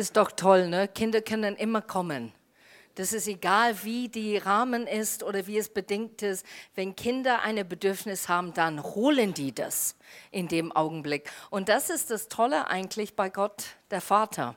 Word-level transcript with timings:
Ist 0.00 0.16
doch 0.16 0.32
toll, 0.32 0.66
ne? 0.66 0.88
Kinder 0.88 1.20
können 1.20 1.56
immer 1.56 1.82
kommen. 1.82 2.32
Das 2.94 3.12
ist 3.12 3.28
egal, 3.28 3.84
wie 3.84 4.08
die 4.08 4.38
Rahmen 4.38 4.86
ist 4.86 5.22
oder 5.22 5.46
wie 5.46 5.58
es 5.58 5.68
bedingt 5.68 6.22
ist. 6.22 6.46
Wenn 6.74 6.96
Kinder 6.96 7.42
ein 7.42 7.68
Bedürfnis 7.68 8.26
haben, 8.26 8.54
dann 8.54 8.82
holen 8.82 9.34
die 9.34 9.54
das 9.54 9.96
in 10.30 10.48
dem 10.48 10.72
Augenblick. 10.72 11.30
Und 11.50 11.68
das 11.68 11.90
ist 11.90 12.10
das 12.10 12.28
Tolle 12.28 12.68
eigentlich 12.68 13.14
bei 13.14 13.28
Gott, 13.28 13.76
der 13.90 14.00
Vater. 14.00 14.56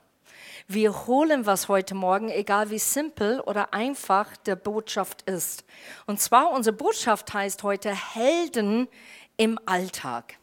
Wir 0.70 1.07
holen 1.07 1.46
was 1.46 1.68
heute 1.68 1.94
Morgen, 1.94 2.30
egal 2.30 2.70
wie 2.70 2.80
simpel 2.80 3.41
oder 3.41 3.73
einfach 3.73 4.38
der 4.38 4.55
Botschaft 4.55 5.24
ist. 5.24 5.66
Und 6.05 6.21
zwar, 6.21 6.52
unsere 6.52 6.74
Botschaft 6.74 7.33
heißt 7.33 7.64
heute 7.64 7.94
Helden 7.94 8.88
im 9.36 9.60
Alltag. 9.66 10.38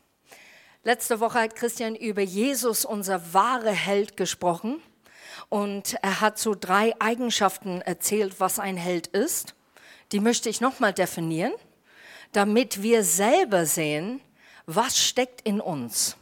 Letzte 0.83 1.21
Woche 1.21 1.41
hat 1.41 1.57
Christian 1.57 1.95
über 1.95 2.21
Jesus, 2.21 2.85
unser 2.85 3.33
wahre 3.33 3.71
Held, 3.71 4.19
gesprochen. 4.19 4.83
Und 5.51 5.97
er 6.01 6.23
hat 6.23 6.39
so 6.39 6.55
drei 6.55 6.95
Eigenschaften 7.01 7.83
erzählt, 7.83 8.39
was 8.39 8.59
ein 8.59 8.79
Held 8.79 9.09
ist. 9.09 9.55
Die 10.13 10.21
möchte 10.21 10.49
ich 10.49 10.63
nochmal 10.63 10.95
definieren, 10.95 11.53
damit 12.33 12.83
wir 12.83 13.05
selber 13.05 13.67
sehen, 13.67 14.21
was 14.67 14.97
steckt 14.99 15.43
in 15.43 15.61
uns. 15.61 16.17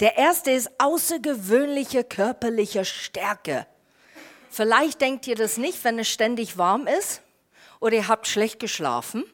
Der 0.00 0.18
erste 0.18 0.50
ist 0.50 0.70
außergewöhnliche 0.78 2.04
körperliche 2.04 2.84
Stärke. 2.84 3.66
Vielleicht 4.50 5.00
denkt 5.00 5.26
ihr 5.26 5.36
das 5.36 5.56
nicht, 5.56 5.82
wenn 5.84 5.98
es 5.98 6.08
ständig 6.08 6.58
warm 6.58 6.86
ist 6.86 7.22
oder 7.80 7.96
ihr 7.96 8.08
habt 8.08 8.26
schlecht 8.26 8.60
geschlafen. 8.60 9.24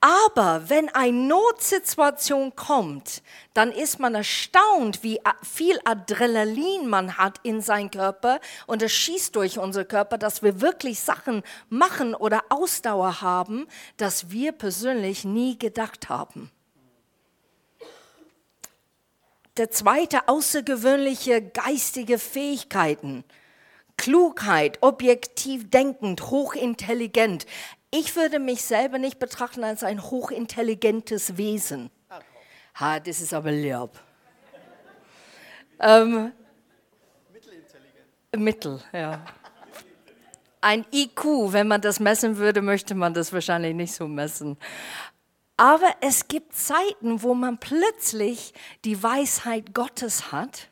Aber 0.00 0.68
wenn 0.68 0.88
eine 0.90 1.16
Notsituation 1.16 2.54
kommt, 2.54 3.22
dann 3.54 3.72
ist 3.72 4.00
man 4.00 4.14
erstaunt, 4.14 5.02
wie 5.02 5.20
viel 5.42 5.78
Adrenalin 5.84 6.88
man 6.88 7.16
hat 7.16 7.40
in 7.42 7.62
seinem 7.62 7.90
Körper 7.90 8.40
und 8.66 8.82
es 8.82 8.92
schießt 8.92 9.34
durch 9.34 9.58
unseren 9.58 9.88
Körper, 9.88 10.18
dass 10.18 10.42
wir 10.42 10.60
wirklich 10.60 11.00
Sachen 11.00 11.42
machen 11.70 12.14
oder 12.14 12.44
Ausdauer 12.50 13.22
haben, 13.22 13.66
dass 13.96 14.30
wir 14.30 14.52
persönlich 14.52 15.24
nie 15.24 15.58
gedacht 15.58 16.10
haben. 16.10 16.50
Der 19.56 19.70
zweite 19.70 20.26
außergewöhnliche 20.26 21.40
geistige 21.40 22.18
Fähigkeiten. 22.18 23.24
Klugheit, 23.96 24.78
objektiv 24.80 25.70
denkend, 25.70 26.28
hochintelligent. 26.30 27.46
Ich 27.96 28.16
würde 28.16 28.40
mich 28.40 28.64
selber 28.64 28.98
nicht 28.98 29.20
betrachten 29.20 29.62
als 29.62 29.84
ein 29.84 30.02
hochintelligentes 30.02 31.36
Wesen. 31.36 31.92
Ha, 32.80 32.98
das 32.98 33.20
ist 33.20 33.32
aber 33.32 33.52
lieb. 33.52 33.90
ähm, 35.78 36.32
Mittelintelligent. 37.32 38.36
Mittel, 38.36 38.82
ja. 38.92 39.24
Ein 40.60 40.84
IQ, 40.92 41.52
wenn 41.52 41.68
man 41.68 41.80
das 41.82 42.00
messen 42.00 42.36
würde, 42.36 42.62
möchte 42.62 42.96
man 42.96 43.14
das 43.14 43.32
wahrscheinlich 43.32 43.76
nicht 43.76 43.94
so 43.94 44.08
messen. 44.08 44.58
Aber 45.56 45.94
es 46.00 46.26
gibt 46.26 46.56
Zeiten, 46.56 47.22
wo 47.22 47.34
man 47.34 47.58
plötzlich 47.58 48.54
die 48.84 49.00
Weisheit 49.00 49.72
Gottes 49.72 50.32
hat 50.32 50.68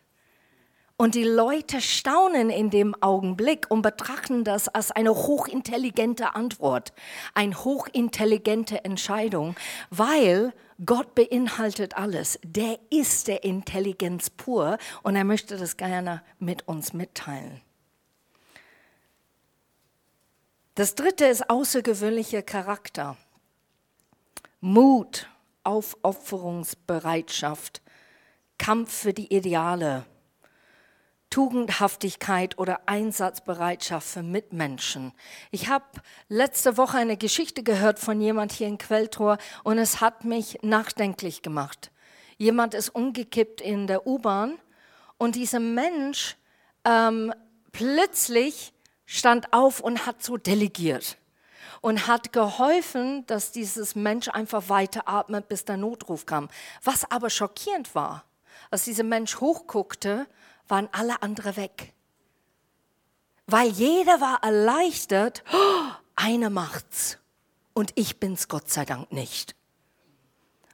und 1.02 1.16
die 1.16 1.24
Leute 1.24 1.80
staunen 1.80 2.48
in 2.48 2.70
dem 2.70 2.94
Augenblick 3.02 3.68
und 3.68 3.82
betrachten 3.82 4.44
das 4.44 4.68
als 4.68 4.92
eine 4.92 5.12
hochintelligente 5.12 6.36
Antwort, 6.36 6.92
eine 7.34 7.64
hochintelligente 7.64 8.84
Entscheidung, 8.84 9.56
weil 9.90 10.52
Gott 10.86 11.16
beinhaltet 11.16 11.96
alles. 11.96 12.38
Der 12.44 12.78
ist 12.90 13.26
der 13.26 13.42
Intelligenz 13.42 14.30
pur 14.30 14.78
und 15.02 15.16
er 15.16 15.24
möchte 15.24 15.56
das 15.56 15.76
gerne 15.76 16.22
mit 16.38 16.68
uns 16.68 16.92
mitteilen. 16.92 17.60
Das 20.76 20.94
dritte 20.94 21.24
ist 21.24 21.50
außergewöhnlicher 21.50 22.42
Charakter. 22.42 23.16
Mut, 24.60 25.28
Aufopferungsbereitschaft, 25.64 27.82
Kampf 28.56 28.92
für 28.92 29.12
die 29.12 29.34
Ideale, 29.34 30.06
Tugendhaftigkeit 31.32 32.58
oder 32.58 32.82
Einsatzbereitschaft 32.84 34.06
für 34.06 34.22
Mitmenschen. 34.22 35.12
Ich 35.50 35.68
habe 35.70 35.86
letzte 36.28 36.76
Woche 36.76 36.98
eine 36.98 37.16
Geschichte 37.16 37.62
gehört 37.62 37.98
von 37.98 38.20
jemand 38.20 38.52
hier 38.52 38.68
in 38.68 38.76
Quelltor 38.76 39.38
und 39.64 39.78
es 39.78 40.02
hat 40.02 40.26
mich 40.26 40.58
nachdenklich 40.60 41.40
gemacht. 41.40 41.90
Jemand 42.36 42.74
ist 42.74 42.90
umgekippt 42.90 43.62
in 43.62 43.86
der 43.86 44.06
U-Bahn 44.06 44.58
und 45.16 45.34
dieser 45.34 45.58
Mensch 45.58 46.36
ähm, 46.84 47.32
plötzlich 47.72 48.74
stand 49.06 49.54
auf 49.54 49.80
und 49.80 50.04
hat 50.04 50.22
so 50.22 50.36
delegiert 50.36 51.16
und 51.80 52.08
hat 52.08 52.34
geholfen, 52.34 53.24
dass 53.26 53.52
dieses 53.52 53.94
Mensch 53.94 54.28
einfach 54.28 54.68
weiteratmet, 54.68 55.48
bis 55.48 55.64
der 55.64 55.78
Notruf 55.78 56.26
kam. 56.26 56.50
Was 56.84 57.10
aber 57.10 57.30
schockierend 57.30 57.94
war, 57.94 58.24
als 58.70 58.84
dieser 58.84 59.04
Mensch 59.04 59.40
hochguckte 59.40 60.26
waren 60.68 60.88
alle 60.92 61.22
anderen 61.22 61.56
weg. 61.56 61.92
Weil 63.46 63.68
jeder 63.68 64.20
war 64.20 64.42
erleichtert, 64.42 65.42
oh, 65.52 65.90
einer 66.16 66.50
macht's 66.50 67.18
und 67.74 67.92
ich 67.96 68.20
bin's 68.20 68.48
Gott 68.48 68.70
sei 68.70 68.84
Dank 68.84 69.12
nicht. 69.12 69.56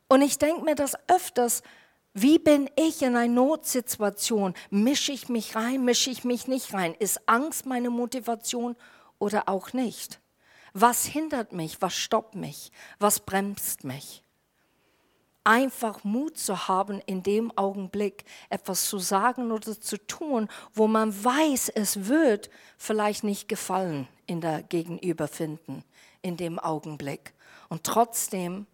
Und 0.08 0.22
ich 0.22 0.38
denke 0.38 0.64
mir 0.64 0.74
das 0.74 0.94
öfters, 1.08 1.62
wie 2.14 2.38
bin 2.38 2.68
ich 2.76 3.02
in 3.02 3.14
einer 3.16 3.32
Notsituation? 3.32 4.54
Mische 4.70 5.12
ich 5.12 5.28
mich 5.28 5.54
rein, 5.54 5.84
mische 5.84 6.10
ich 6.10 6.24
mich 6.24 6.48
nicht 6.48 6.72
rein? 6.72 6.94
Ist 6.94 7.28
Angst 7.28 7.66
meine 7.66 7.90
Motivation 7.90 8.76
oder 9.18 9.48
auch 9.48 9.72
nicht? 9.72 10.20
Was 10.72 11.04
hindert 11.04 11.52
mich? 11.52 11.80
Was 11.80 11.94
stoppt 11.94 12.34
mich? 12.34 12.72
Was 12.98 13.20
bremst 13.20 13.84
mich? 13.84 14.24
Einfach 15.44 16.04
Mut 16.04 16.36
zu 16.36 16.68
haben, 16.68 17.00
in 17.06 17.22
dem 17.22 17.56
Augenblick 17.56 18.24
etwas 18.50 18.88
zu 18.88 18.98
sagen 18.98 19.52
oder 19.52 19.80
zu 19.80 19.96
tun, 20.06 20.48
wo 20.74 20.86
man 20.86 21.24
weiß, 21.24 21.70
es 21.70 22.06
wird 22.06 22.50
vielleicht 22.76 23.24
nicht 23.24 23.48
gefallen 23.48 24.08
in 24.26 24.40
der 24.40 24.62
Gegenüberfinden, 24.62 25.84
in 26.22 26.36
dem 26.36 26.58
Augenblick. 26.58 27.34
Und 27.68 27.84
trotzdem 27.84 28.66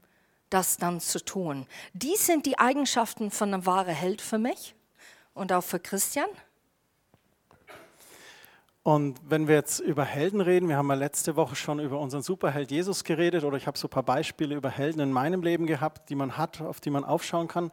das 0.50 0.76
dann 0.76 1.00
zu 1.00 1.24
tun. 1.24 1.66
Dies 1.92 2.26
sind 2.26 2.46
die 2.46 2.58
Eigenschaften 2.58 3.30
von 3.30 3.52
einem 3.52 3.66
wahren 3.66 3.94
Held 3.94 4.20
für 4.20 4.38
mich 4.38 4.74
und 5.34 5.52
auch 5.52 5.64
für 5.64 5.80
Christian. 5.80 6.28
Und 8.84 9.18
wenn 9.26 9.48
wir 9.48 9.54
jetzt 9.54 9.80
über 9.80 10.04
Helden 10.04 10.42
reden, 10.42 10.68
wir 10.68 10.76
haben 10.76 10.90
ja 10.90 10.94
letzte 10.94 11.36
Woche 11.36 11.56
schon 11.56 11.80
über 11.80 11.98
unseren 11.98 12.20
Superheld 12.20 12.70
Jesus 12.70 13.02
geredet 13.02 13.42
oder 13.42 13.56
ich 13.56 13.66
habe 13.66 13.78
so 13.78 13.88
ein 13.88 13.90
paar 13.90 14.02
Beispiele 14.02 14.54
über 14.54 14.68
Helden 14.68 15.00
in 15.00 15.10
meinem 15.10 15.42
Leben 15.42 15.66
gehabt, 15.66 16.10
die 16.10 16.14
man 16.14 16.36
hat, 16.36 16.60
auf 16.60 16.80
die 16.80 16.90
man 16.90 17.02
aufschauen 17.02 17.48
kann. 17.48 17.70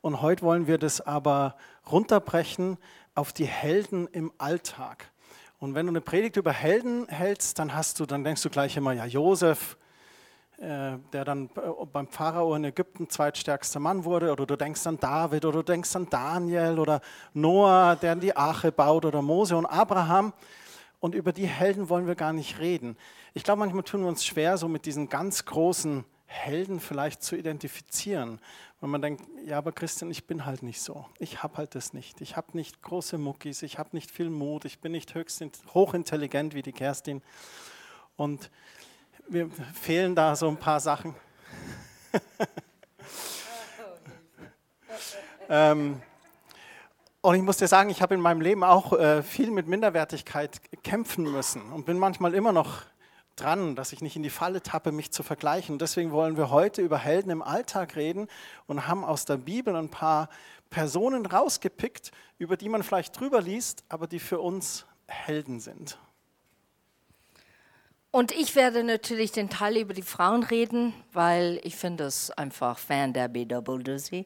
Und 0.00 0.20
heute 0.20 0.42
wollen 0.42 0.66
wir 0.66 0.78
das 0.78 1.00
aber 1.00 1.54
runterbrechen 1.88 2.76
auf 3.14 3.32
die 3.32 3.46
Helden 3.46 4.08
im 4.08 4.32
Alltag. 4.38 5.12
Und 5.60 5.76
wenn 5.76 5.86
du 5.86 5.92
eine 5.92 6.00
Predigt 6.00 6.36
über 6.36 6.52
Helden 6.52 7.06
hältst, 7.06 7.60
dann 7.60 7.72
hast 7.72 8.00
du, 8.00 8.06
dann 8.06 8.24
denkst 8.24 8.42
du 8.42 8.50
gleich 8.50 8.76
immer, 8.76 8.92
ja, 8.92 9.04
Josef, 9.04 9.78
der 10.60 11.24
dann 11.24 11.50
äh, 11.56 11.86
beim 11.92 12.08
Pharao 12.08 12.54
in 12.54 12.64
Ägypten 12.64 13.08
zweitstärkster 13.08 13.78
Mann 13.78 14.04
wurde, 14.04 14.32
oder 14.32 14.44
du 14.44 14.56
denkst 14.56 14.86
an 14.86 14.98
David, 14.98 15.44
oder 15.44 15.58
du 15.58 15.72
denkst 15.72 15.94
an 15.94 16.08
Daniel, 16.10 16.78
oder 16.78 17.00
Noah, 17.32 17.96
der 17.96 18.16
die 18.16 18.36
Arche 18.36 18.72
baut, 18.72 19.04
oder 19.04 19.22
Mose 19.22 19.56
und 19.56 19.66
Abraham. 19.66 20.32
Und 21.00 21.14
über 21.14 21.32
die 21.32 21.46
Helden 21.46 21.88
wollen 21.88 22.08
wir 22.08 22.16
gar 22.16 22.32
nicht 22.32 22.58
reden. 22.58 22.96
Ich 23.34 23.44
glaube, 23.44 23.60
manchmal 23.60 23.84
tun 23.84 24.00
wir 24.00 24.08
uns 24.08 24.26
schwer, 24.26 24.58
so 24.58 24.66
mit 24.66 24.84
diesen 24.84 25.08
ganz 25.08 25.44
großen 25.44 26.04
Helden 26.26 26.80
vielleicht 26.80 27.22
zu 27.22 27.36
identifizieren. 27.36 28.40
Weil 28.80 28.90
man 28.90 29.00
denkt, 29.00 29.22
ja, 29.44 29.58
aber 29.58 29.70
Christian, 29.70 30.10
ich 30.10 30.26
bin 30.26 30.44
halt 30.44 30.64
nicht 30.64 30.80
so. 30.80 31.06
Ich 31.18 31.42
habe 31.42 31.56
halt 31.56 31.76
das 31.76 31.92
nicht. 31.92 32.20
Ich 32.20 32.36
habe 32.36 32.48
nicht 32.52 32.82
große 32.82 33.16
Muckis, 33.16 33.62
ich 33.62 33.78
habe 33.78 33.90
nicht 33.92 34.10
viel 34.10 34.28
Mut, 34.28 34.64
ich 34.64 34.80
bin 34.80 34.90
nicht 34.92 35.14
höchst 35.14 35.42
hochintelligent 35.72 36.54
wie 36.54 36.62
die 36.62 36.72
Kerstin. 36.72 37.22
Und 38.16 38.50
mir 39.30 39.50
fehlen 39.74 40.14
da 40.14 40.36
so 40.36 40.48
ein 40.48 40.56
paar 40.56 40.80
Sachen. 40.80 41.14
ähm, 45.48 46.00
und 47.20 47.34
ich 47.34 47.42
muss 47.42 47.58
dir 47.58 47.68
sagen, 47.68 47.90
ich 47.90 48.00
habe 48.00 48.14
in 48.14 48.20
meinem 48.20 48.40
Leben 48.40 48.64
auch 48.64 48.92
äh, 48.92 49.22
viel 49.22 49.50
mit 49.50 49.66
Minderwertigkeit 49.66 50.60
kämpfen 50.82 51.24
müssen 51.24 51.72
und 51.72 51.84
bin 51.84 51.98
manchmal 51.98 52.34
immer 52.34 52.52
noch 52.52 52.82
dran, 53.36 53.76
dass 53.76 53.92
ich 53.92 54.00
nicht 54.00 54.16
in 54.16 54.22
die 54.22 54.30
Falle 54.30 54.62
tappe, 54.62 54.92
mich 54.92 55.12
zu 55.12 55.22
vergleichen. 55.22 55.78
Deswegen 55.78 56.10
wollen 56.10 56.36
wir 56.36 56.50
heute 56.50 56.82
über 56.82 56.98
Helden 56.98 57.30
im 57.30 57.42
Alltag 57.42 57.96
reden 57.96 58.28
und 58.66 58.88
haben 58.88 59.04
aus 59.04 59.24
der 59.24 59.36
Bibel 59.36 59.76
ein 59.76 59.90
paar 59.90 60.28
Personen 60.70 61.26
rausgepickt, 61.26 62.12
über 62.38 62.56
die 62.56 62.68
man 62.68 62.82
vielleicht 62.82 63.18
drüber 63.18 63.40
liest, 63.40 63.84
aber 63.88 64.06
die 64.06 64.18
für 64.18 64.40
uns 64.40 64.86
Helden 65.06 65.60
sind. 65.60 65.98
Und 68.10 68.32
ich 68.32 68.56
werde 68.56 68.84
natürlich 68.84 69.32
den 69.32 69.50
Teil 69.50 69.76
über 69.76 69.92
die 69.92 70.02
Frauen 70.02 70.42
reden, 70.42 70.94
weil 71.12 71.60
ich 71.62 71.76
finde 71.76 72.04
es 72.04 72.30
einfach 72.30 72.78
Fan 72.78 73.12
der 73.12 73.28
BWC. 73.28 74.24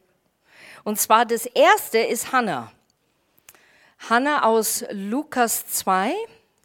Und 0.85 1.01
zwar 1.01 1.27
das 1.27 1.47
erste 1.47 1.99
ist 1.99 2.33
Hannah. 2.33 2.71
Hannah 4.09 4.45
aus 4.45 4.85
Lukas 4.91 5.67
2, 5.67 6.13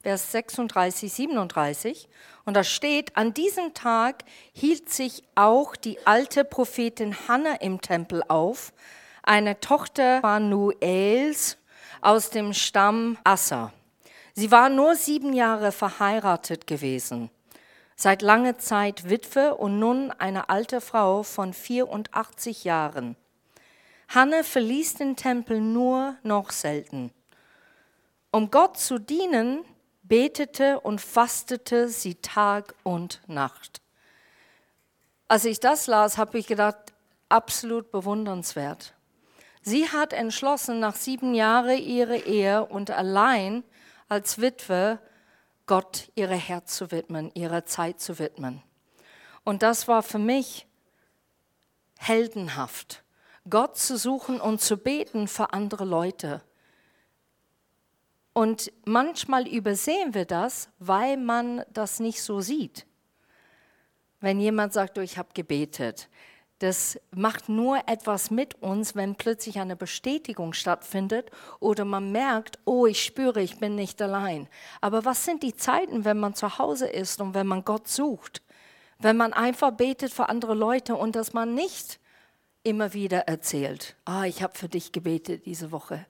Vers 0.04 0.32
36, 0.32 1.12
37. 1.12 2.10
Und 2.46 2.54
da 2.54 2.64
steht, 2.64 3.18
an 3.18 3.34
diesem 3.34 3.74
Tag 3.74 4.24
hielt 4.54 4.90
sich 4.90 5.24
auch 5.34 5.76
die 5.76 5.98
alte 6.06 6.46
Prophetin 6.46 7.16
Hannah 7.28 7.56
im 7.56 7.82
Tempel 7.82 8.24
auf, 8.28 8.74
eine 9.24 9.60
Tochter 9.60 10.22
Manuels 10.22 11.58
aus 12.02 12.30
dem 12.30 12.54
Stamm 12.54 13.18
Assa. 13.24 13.74
Sie 14.40 14.52
war 14.52 14.70
nur 14.70 14.94
sieben 14.94 15.34
Jahre 15.34 15.72
verheiratet 15.72 16.68
gewesen, 16.68 17.32
seit 17.96 18.22
langer 18.22 18.60
Zeit 18.60 19.10
Witwe 19.10 19.56
und 19.56 19.80
nun 19.80 20.12
eine 20.12 20.50
alte 20.50 20.80
Frau 20.80 21.24
von 21.24 21.54
84 21.54 22.64
Jahren. 22.64 23.16
Hannah 24.10 24.44
verließ 24.44 24.94
den 24.94 25.16
Tempel 25.16 25.60
nur 25.60 26.18
noch 26.22 26.52
selten. 26.52 27.12
Um 28.30 28.52
Gott 28.52 28.78
zu 28.78 29.00
dienen, 29.00 29.66
betete 30.04 30.82
und 30.82 31.02
fastete 31.02 31.90
sie 31.90 32.14
Tag 32.14 32.76
und 32.84 33.22
Nacht. 33.26 33.82
Als 35.28 35.46
ich 35.46 35.60
das 35.60 35.88
las, 35.88 36.20
habe 36.20 36.38
ich 36.38 36.46
gedacht, 36.46 36.94
absolut 37.28 37.90
bewundernswert. 37.92 38.94
Sie 39.64 39.90
hat 39.90 40.14
entschlossen, 40.14 40.80
nach 40.80 40.96
sieben 40.96 41.34
Jahren 41.34 41.80
ihre 41.80 42.18
Ehe 42.18 42.64
und 42.64 42.92
allein 42.92 43.64
als 44.08 44.40
Witwe 44.40 45.00
Gott 45.66 46.12
ihre 46.16 46.36
Herz 46.36 46.76
zu 46.76 46.92
widmen, 46.92 47.32
ihre 47.34 47.66
Zeit 47.66 48.00
zu 48.00 48.20
widmen. 48.20 48.64
Und 49.44 49.64
das 49.64 49.88
war 49.88 50.04
für 50.04 50.20
mich 50.20 50.68
heldenhaft, 52.00 53.04
Gott 53.50 53.78
zu 53.78 53.98
suchen 53.98 54.42
und 54.42 54.62
zu 54.62 54.78
beten 54.78 55.28
für 55.28 55.54
andere 55.54 55.86
Leute. 55.86 56.42
Und 58.34 58.72
manchmal 58.86 59.48
übersehen 59.48 60.14
wir 60.14 60.26
das, 60.26 60.70
weil 60.80 61.18
man 61.18 61.64
das 61.72 62.00
nicht 62.00 62.22
so 62.22 62.40
sieht. 62.40 62.86
Wenn 64.20 64.40
jemand 64.40 64.74
sagt, 64.74 64.98
oh, 64.98 65.02
ich 65.02 65.18
habe 65.18 65.30
gebetet, 65.34 66.10
das 66.60 67.00
macht 67.12 67.50
nur 67.50 67.82
etwas 67.88 68.32
mit 68.32 68.62
uns, 68.62 68.96
wenn 68.96 69.16
plötzlich 69.16 69.60
eine 69.60 69.76
Bestätigung 69.76 70.54
stattfindet 70.54 71.30
oder 71.60 71.86
man 71.86 72.12
merkt, 72.12 72.58
oh, 72.66 72.88
ich 72.88 73.04
spüre, 73.04 73.42
ich 73.42 73.60
bin 73.60 73.76
nicht 73.76 74.02
allein. 74.02 74.48
Aber 74.82 75.06
was 75.06 75.24
sind 75.24 75.44
die 75.44 75.56
Zeiten, 75.56 76.04
wenn 76.04 76.20
man 76.20 76.34
zu 76.34 76.58
Hause 76.58 76.88
ist 76.88 77.22
und 77.22 77.36
wenn 77.36 77.46
man 77.48 77.64
Gott 77.64 77.88
sucht? 77.88 78.42
Wenn 78.98 79.18
man 79.18 79.34
einfach 79.34 79.72
betet 79.72 80.12
für 80.12 80.30
andere 80.30 80.56
Leute 80.56 80.96
und 80.96 81.16
dass 81.16 81.34
man 81.34 81.54
nicht 81.54 82.00
immer 82.64 82.94
wieder 82.94 83.28
erzählt, 83.28 83.96
ah, 84.06 84.24
ich 84.24 84.42
habe 84.42 84.58
für 84.58 84.68
dich 84.68 84.92
gebetet 84.92 85.46
diese 85.46 85.72
Woche. 85.72 86.06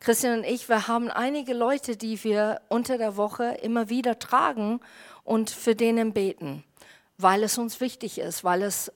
Christian 0.00 0.38
und 0.38 0.44
ich, 0.44 0.68
wir 0.68 0.88
haben 0.88 1.10
einige 1.10 1.54
Leute, 1.54 1.96
die 1.96 2.22
wir 2.22 2.60
unter 2.68 2.98
der 2.98 3.16
Woche 3.16 3.58
immer 3.62 3.88
wieder 3.88 4.18
tragen 4.18 4.80
und 5.24 5.50
für 5.50 5.74
denen 5.74 6.12
beten, 6.12 6.64
weil 7.16 7.42
es 7.42 7.58
uns 7.58 7.80
wichtig 7.80 8.18
ist, 8.18 8.44
weil 8.44 8.62
es 8.62 8.92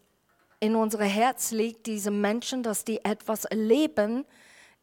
in 0.63 0.77
unser 0.77 1.03
Herz 1.03 1.51
liegt, 1.51 1.87
diese 1.87 2.13
Menschen, 2.13 2.63
dass 2.63 2.85
die 2.85 3.05
etwas 3.05 3.45
erleben, 3.45 4.25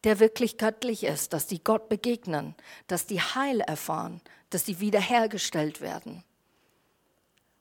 der 0.04 0.20
wirklich 0.20 0.58
göttlich 0.58 1.06
ist, 1.06 1.32
dass 1.32 1.48
die 1.48 1.64
Gott 1.64 1.88
begegnen, 1.88 2.54
dass 2.88 3.06
die 3.06 3.22
Heil 3.22 3.62
erfahren, 3.62 4.20
dass 4.50 4.66
die 4.66 4.82
wiederhergestellt 4.82 5.80
werden. 5.80 6.26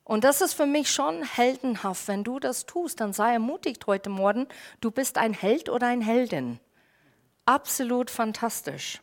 Und 0.03 0.25
das 0.25 0.41
ist 0.41 0.55
für 0.55 0.67
mich 0.67 0.91
schon 0.91 1.23
heldenhaft. 1.23 2.09
Wenn 2.09 2.25
du 2.25 2.41
das 2.41 2.67
tust, 2.67 3.01
dann 3.01 3.13
sei 3.13 3.35
ermutigt 3.35 3.87
heute 3.87 4.11
Morgen, 4.11 4.49
du 4.81 4.91
bist 4.91 5.17
ein 5.17 5.33
Held 5.33 5.69
oder 5.69 5.87
ein 5.87 6.01
Heldin 6.01 6.59
absolut 7.47 8.11
fantastisch. 8.11 9.01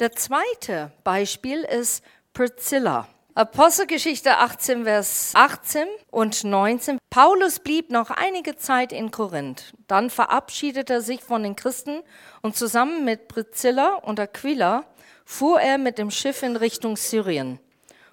Der 0.00 0.12
zweite 0.12 0.92
Beispiel 1.04 1.62
ist 1.62 2.02
Priscilla. 2.32 3.06
Apostelgeschichte 3.38 4.38
18, 4.38 4.82
Vers 4.82 5.30
18 5.32 5.86
und 6.10 6.42
19. 6.42 6.98
Paulus 7.08 7.60
blieb 7.60 7.88
noch 7.88 8.10
einige 8.10 8.56
Zeit 8.56 8.92
in 8.92 9.12
Korinth. 9.12 9.74
Dann 9.86 10.10
verabschiedete 10.10 10.94
er 10.94 11.00
sich 11.02 11.22
von 11.22 11.44
den 11.44 11.54
Christen 11.54 12.02
und 12.42 12.56
zusammen 12.56 13.04
mit 13.04 13.28
Priscilla 13.28 13.94
und 13.94 14.18
Aquila 14.18 14.86
fuhr 15.24 15.60
er 15.60 15.78
mit 15.78 15.98
dem 15.98 16.10
Schiff 16.10 16.42
in 16.42 16.56
Richtung 16.56 16.96
Syrien. 16.96 17.60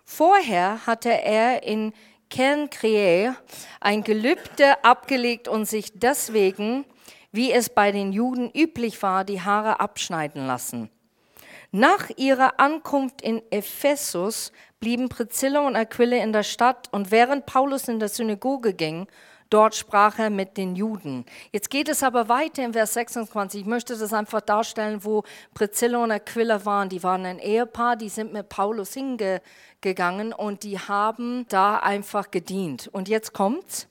Vorher 0.04 0.86
hatte 0.86 1.10
er 1.10 1.64
in 1.64 1.94
Cenchreae 2.32 3.34
ein 3.80 4.04
Gelübde 4.04 4.84
abgelegt 4.84 5.48
und 5.48 5.66
sich 5.66 5.92
deswegen 5.96 6.86
wie 7.32 7.52
es 7.52 7.70
bei 7.72 7.92
den 7.92 8.14
Juden 8.14 8.52
üblich 8.52 9.02
war, 9.02 9.26
die 9.26 9.42
Haare 9.42 9.80
abschneiden 9.80 10.46
lassen. 10.46 10.92
Nach 11.72 12.10
ihrer 12.16 12.58
Ankunft 12.62 13.22
in 13.22 13.42
Ephesus 13.52 14.54
blieben 14.86 15.10
Priscilla 15.10 15.66
und 15.66 15.76
Aquila 15.76 16.18
in 16.18 16.32
der 16.32 16.44
Stadt 16.44 16.90
und 16.92 17.10
während 17.10 17.48
Paulus 17.48 17.88
in 17.88 18.00
der 18.00 18.08
Synagoge 18.08 18.76
ging, 18.76 19.08
dort 19.50 19.74
sprach 19.74 20.20
er 20.20 20.30
mit 20.30 20.58
den 20.58 20.76
Juden. 20.76 21.26
Jetzt 21.52 21.72
geht 21.72 21.90
es 21.90 22.04
aber 22.04 22.30
weiter 22.30 22.64
in 22.64 22.74
Vers 22.74 22.94
26. 22.94 23.62
Ich 23.62 23.66
möchte 23.66 23.98
das 23.98 24.14
einfach 24.14 24.42
darstellen, 24.42 25.04
wo 25.04 25.24
Priscilla 25.56 26.04
und 26.04 26.12
Aquila 26.12 26.66
waren. 26.66 26.90
Die 26.90 27.02
waren 27.02 27.26
ein 27.26 27.40
Ehepaar, 27.40 27.96
die 27.96 28.10
sind 28.10 28.32
mit 28.32 28.48
Paulus 28.48 28.94
hingegangen 28.94 30.34
und 30.34 30.62
die 30.62 30.78
haben 30.78 31.48
da 31.50 31.78
einfach 31.78 32.30
gedient. 32.30 32.88
Und 32.88 33.10
jetzt 33.10 33.34
kommt's 33.34 33.88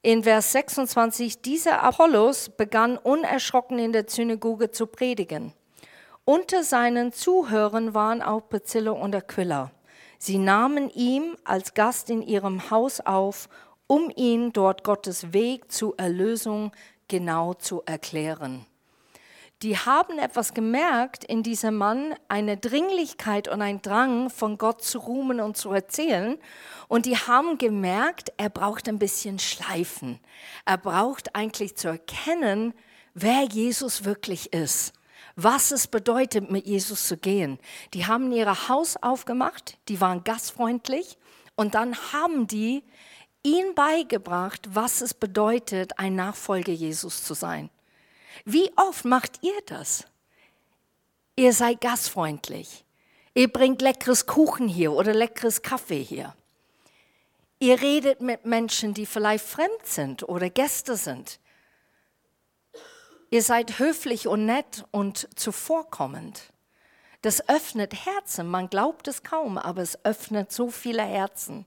in 0.00 0.22
Vers 0.22 0.52
26, 0.52 1.42
dieser 1.42 1.82
Apollos 1.82 2.50
begann 2.50 2.98
unerschrocken 2.98 3.80
in 3.80 3.92
der 3.92 4.04
Synagoge 4.06 4.70
zu 4.70 4.86
predigen. 4.86 5.52
Unter 6.24 6.62
seinen 6.62 7.12
Zuhörern 7.12 7.94
waren 7.94 8.22
auch 8.22 8.48
Priscilla 8.48 8.92
und 8.92 9.12
Aquila. 9.16 9.72
Sie 10.24 10.38
nahmen 10.38 10.88
ihm 10.90 11.36
als 11.44 11.74
Gast 11.74 12.08
in 12.08 12.22
ihrem 12.22 12.70
Haus 12.70 13.00
auf, 13.00 13.50
um 13.86 14.10
ihn 14.16 14.52
dort 14.54 14.82
Gottes 14.82 15.34
Weg 15.34 15.70
zur 15.70 15.98
Erlösung 15.98 16.72
genau 17.08 17.52
zu 17.52 17.82
erklären 17.84 18.64
die 19.64 19.78
haben 19.78 20.18
etwas 20.18 20.52
gemerkt 20.52 21.24
in 21.24 21.42
diesem 21.42 21.76
Mann, 21.76 22.14
eine 22.28 22.58
Dringlichkeit 22.58 23.48
und 23.48 23.62
ein 23.62 23.80
Drang 23.80 24.28
von 24.28 24.58
Gott 24.58 24.82
zu 24.82 24.98
ruhmen 24.98 25.40
und 25.40 25.56
zu 25.56 25.70
erzählen. 25.70 26.36
Und 26.86 27.06
die 27.06 27.16
haben 27.16 27.56
gemerkt, 27.56 28.30
er 28.36 28.50
braucht 28.50 28.88
ein 28.88 28.98
bisschen 28.98 29.38
Schleifen. 29.38 30.20
Er 30.66 30.76
braucht 30.76 31.34
eigentlich 31.34 31.76
zu 31.76 31.88
erkennen, 31.88 32.74
wer 33.14 33.44
Jesus 33.44 34.04
wirklich 34.04 34.52
ist. 34.52 34.92
Was 35.36 35.72
es 35.72 35.86
bedeutet, 35.86 36.50
mit 36.50 36.66
Jesus 36.66 37.08
zu 37.08 37.16
gehen. 37.16 37.58
Die 37.92 38.06
haben 38.06 38.30
ihr 38.32 38.68
Haus 38.68 38.96
aufgemacht, 38.96 39.78
die 39.88 40.00
waren 40.00 40.22
gastfreundlich 40.22 41.18
und 41.56 41.74
dann 41.74 41.96
haben 42.12 42.46
die 42.46 42.84
ihn 43.42 43.74
beigebracht, 43.74 44.62
was 44.70 45.00
es 45.00 45.12
bedeutet, 45.12 45.98
ein 45.98 46.14
Nachfolger 46.14 46.72
Jesus 46.72 47.24
zu 47.24 47.34
sein. 47.34 47.70
Wie 48.44 48.70
oft 48.76 49.04
macht 49.04 49.42
ihr 49.42 49.60
das? 49.66 50.04
Ihr 51.36 51.52
seid 51.52 51.80
gastfreundlich. 51.80 52.84
Ihr 53.34 53.52
bringt 53.52 53.82
leckeres 53.82 54.26
Kuchen 54.26 54.68
hier 54.68 54.92
oder 54.92 55.12
leckeres 55.12 55.62
Kaffee 55.62 56.02
hier. 56.02 56.34
Ihr 57.58 57.80
redet 57.80 58.20
mit 58.20 58.44
Menschen, 58.44 58.94
die 58.94 59.06
vielleicht 59.06 59.44
fremd 59.44 59.84
sind 59.84 60.28
oder 60.28 60.50
Gäste 60.50 60.96
sind. 60.96 61.40
Ihr 63.34 63.42
seid 63.42 63.80
höflich 63.80 64.28
und 64.28 64.46
nett 64.46 64.84
und 64.92 65.28
zuvorkommend. 65.34 66.52
Das 67.22 67.48
öffnet 67.48 68.06
Herzen. 68.06 68.48
Man 68.48 68.70
glaubt 68.70 69.08
es 69.08 69.24
kaum, 69.24 69.58
aber 69.58 69.82
es 69.82 69.98
öffnet 70.04 70.52
so 70.52 70.70
viele 70.70 71.02
Herzen. 71.02 71.66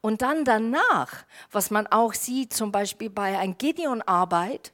Und 0.00 0.22
dann 0.22 0.44
danach, 0.44 1.24
was 1.52 1.70
man 1.70 1.86
auch 1.86 2.12
sieht, 2.12 2.52
zum 2.52 2.72
Beispiel 2.72 3.08
bei 3.08 3.38
einer 3.38 3.54
Gideon-Arbeit, 3.54 4.72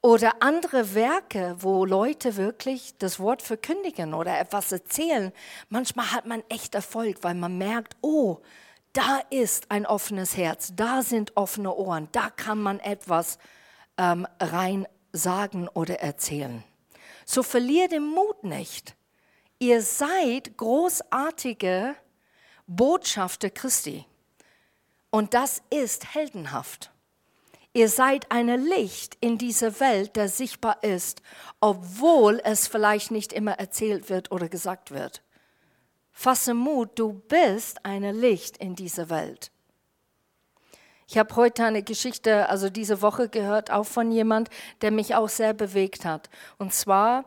oder 0.00 0.40
andere 0.40 0.94
Werke, 0.94 1.56
wo 1.58 1.84
Leute 1.84 2.36
wirklich 2.36 2.96
das 2.96 3.20
Wort 3.20 3.42
verkündigen 3.42 4.14
oder 4.14 4.40
etwas 4.40 4.72
erzählen. 4.72 5.32
Manchmal 5.68 6.12
hat 6.12 6.24
man 6.24 6.44
echt 6.48 6.74
Erfolg, 6.74 7.18
weil 7.20 7.34
man 7.34 7.58
merkt, 7.58 7.94
oh, 8.00 8.38
da 8.94 9.20
ist 9.28 9.70
ein 9.70 9.84
offenes 9.84 10.34
Herz, 10.38 10.72
da 10.74 11.02
sind 11.02 11.36
offene 11.36 11.74
Ohren, 11.74 12.08
da 12.12 12.30
kann 12.30 12.62
man 12.62 12.80
etwas 12.80 13.38
ähm, 13.98 14.26
rein 14.40 14.86
sagen 15.16 15.68
oder 15.68 16.00
erzählen. 16.00 16.62
So 17.24 17.42
verliert 17.42 17.92
den 17.92 18.06
Mut 18.06 18.44
nicht. 18.44 18.96
Ihr 19.58 19.82
seid 19.82 20.56
großartige 20.56 21.96
Botschafter 22.66 23.50
Christi. 23.50 24.04
Und 25.10 25.34
das 25.34 25.62
ist 25.70 26.14
heldenhaft. 26.14 26.90
Ihr 27.72 27.88
seid 27.88 28.30
ein 28.30 28.48
Licht 28.64 29.18
in 29.20 29.38
dieser 29.38 29.80
Welt, 29.80 30.16
der 30.16 30.28
sichtbar 30.28 30.82
ist, 30.82 31.20
obwohl 31.60 32.40
es 32.42 32.66
vielleicht 32.66 33.10
nicht 33.10 33.32
immer 33.32 33.52
erzählt 33.52 34.08
wird 34.08 34.32
oder 34.32 34.48
gesagt 34.48 34.90
wird. 34.90 35.22
Fasse 36.10 36.54
Mut, 36.54 36.98
du 36.98 37.12
bist 37.12 37.84
ein 37.84 38.02
Licht 38.18 38.56
in 38.56 38.74
dieser 38.74 39.10
Welt. 39.10 39.50
Ich 41.08 41.18
habe 41.18 41.36
heute 41.36 41.64
eine 41.64 41.82
Geschichte, 41.82 42.48
also 42.48 42.68
diese 42.68 43.00
Woche 43.00 43.28
gehört, 43.28 43.70
auch 43.70 43.86
von 43.86 44.10
jemand, 44.10 44.50
der 44.80 44.90
mich 44.90 45.14
auch 45.14 45.28
sehr 45.28 45.54
bewegt 45.54 46.04
hat. 46.04 46.28
Und 46.58 46.72
zwar 46.74 47.24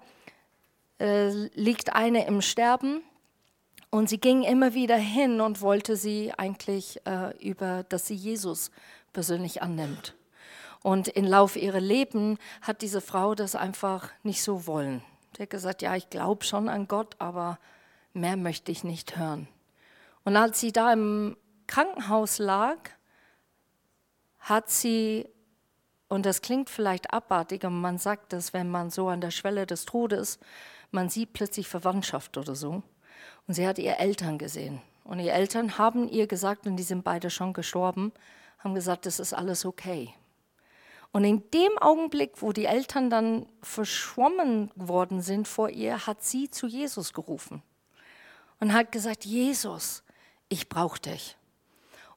äh, 1.00 1.30
liegt 1.54 1.96
eine 1.96 2.28
im 2.28 2.42
Sterben 2.42 3.02
und 3.90 4.10
sie 4.10 4.20
ging 4.20 4.44
immer 4.44 4.74
wieder 4.74 4.98
hin 4.98 5.40
und 5.40 5.62
wollte 5.62 5.96
sie 5.96 6.34
eigentlich 6.38 7.00
äh, 7.06 7.36
über, 7.40 7.84
dass 7.88 8.06
sie 8.06 8.16
Jesus 8.16 8.70
persönlich 9.14 9.62
annimmt. 9.62 10.14
Und 10.84 11.08
im 11.08 11.26
Lauf 11.26 11.56
ihrer 11.56 11.80
Leben 11.80 12.38
hat 12.62 12.82
diese 12.82 13.02
Frau 13.02 13.34
das 13.34 13.56
einfach 13.56 14.10
nicht 14.24 14.44
so 14.44 14.68
wollen. 14.68 15.02
Sie 15.36 15.44
hat 15.44 15.50
gesagt, 15.50 15.82
ja, 15.82 15.96
ich 15.96 16.10
glaube 16.10 16.44
schon 16.44 16.68
an 16.68 16.88
Gott, 16.88 17.16
aber 17.20 17.60
mehr 18.14 18.36
möchte 18.36 18.72
ich 18.72 18.84
nicht 18.84 19.18
hören. 19.18 19.48
Und 20.26 20.36
als 20.36 20.60
sie 20.60 20.72
da 20.72 20.92
im 20.92 21.38
Krankenhaus 21.68 22.40
lag, 22.40 22.78
hat 24.50 24.70
sie, 24.70 25.30
und 26.08 26.26
das 26.26 26.42
klingt 26.42 26.70
vielleicht 26.70 27.14
abartig, 27.14 27.64
aber 27.64 27.76
man 27.76 27.98
sagt 27.98 28.34
das, 28.34 28.54
wenn 28.54 28.70
man 28.70 28.90
so 28.90 29.08
an 29.08 29.22
der 29.22 29.32
Schwelle 29.32 29.66
des 29.66 29.86
Todes, 29.86 30.40
man 30.92 31.10
sieht 31.10 31.34
plötzlich 31.34 31.68
Verwandtschaft 31.68 32.38
oder 32.38 32.56
so. 32.56 32.82
Und 33.48 33.54
sie 33.54 33.68
hat 33.68 33.80
ihre 33.80 34.00
Eltern 34.00 34.38
gesehen. 34.38 34.82
Und 35.04 35.20
ihre 35.20 35.36
Eltern 35.36 35.78
haben 35.78 36.08
ihr 36.08 36.28
gesagt, 36.28 36.68
und 36.68 36.78
die 36.78 36.84
sind 36.84 37.04
beide 37.04 37.30
schon 37.30 37.54
gestorben, 37.54 38.12
haben 38.60 38.76
gesagt, 38.76 39.06
das 39.06 39.20
ist 39.20 39.34
alles 39.34 39.66
okay. 39.66 40.14
Und 41.12 41.24
in 41.24 41.50
dem 41.52 41.78
Augenblick, 41.80 42.42
wo 42.42 42.52
die 42.52 42.66
Eltern 42.66 43.10
dann 43.10 43.48
verschwommen 43.62 44.72
worden 44.76 45.22
sind 45.22 45.48
vor 45.48 45.70
ihr, 45.70 46.06
hat 46.06 46.24
sie 46.24 46.50
zu 46.52 46.68
Jesus 46.68 47.14
gerufen 47.14 47.64
und 48.60 48.74
hat 48.74 48.92
gesagt, 48.92 49.26
Jesus, 49.26 50.04
ich 50.50 50.70
brauche 50.70 51.00
dich. 51.00 51.36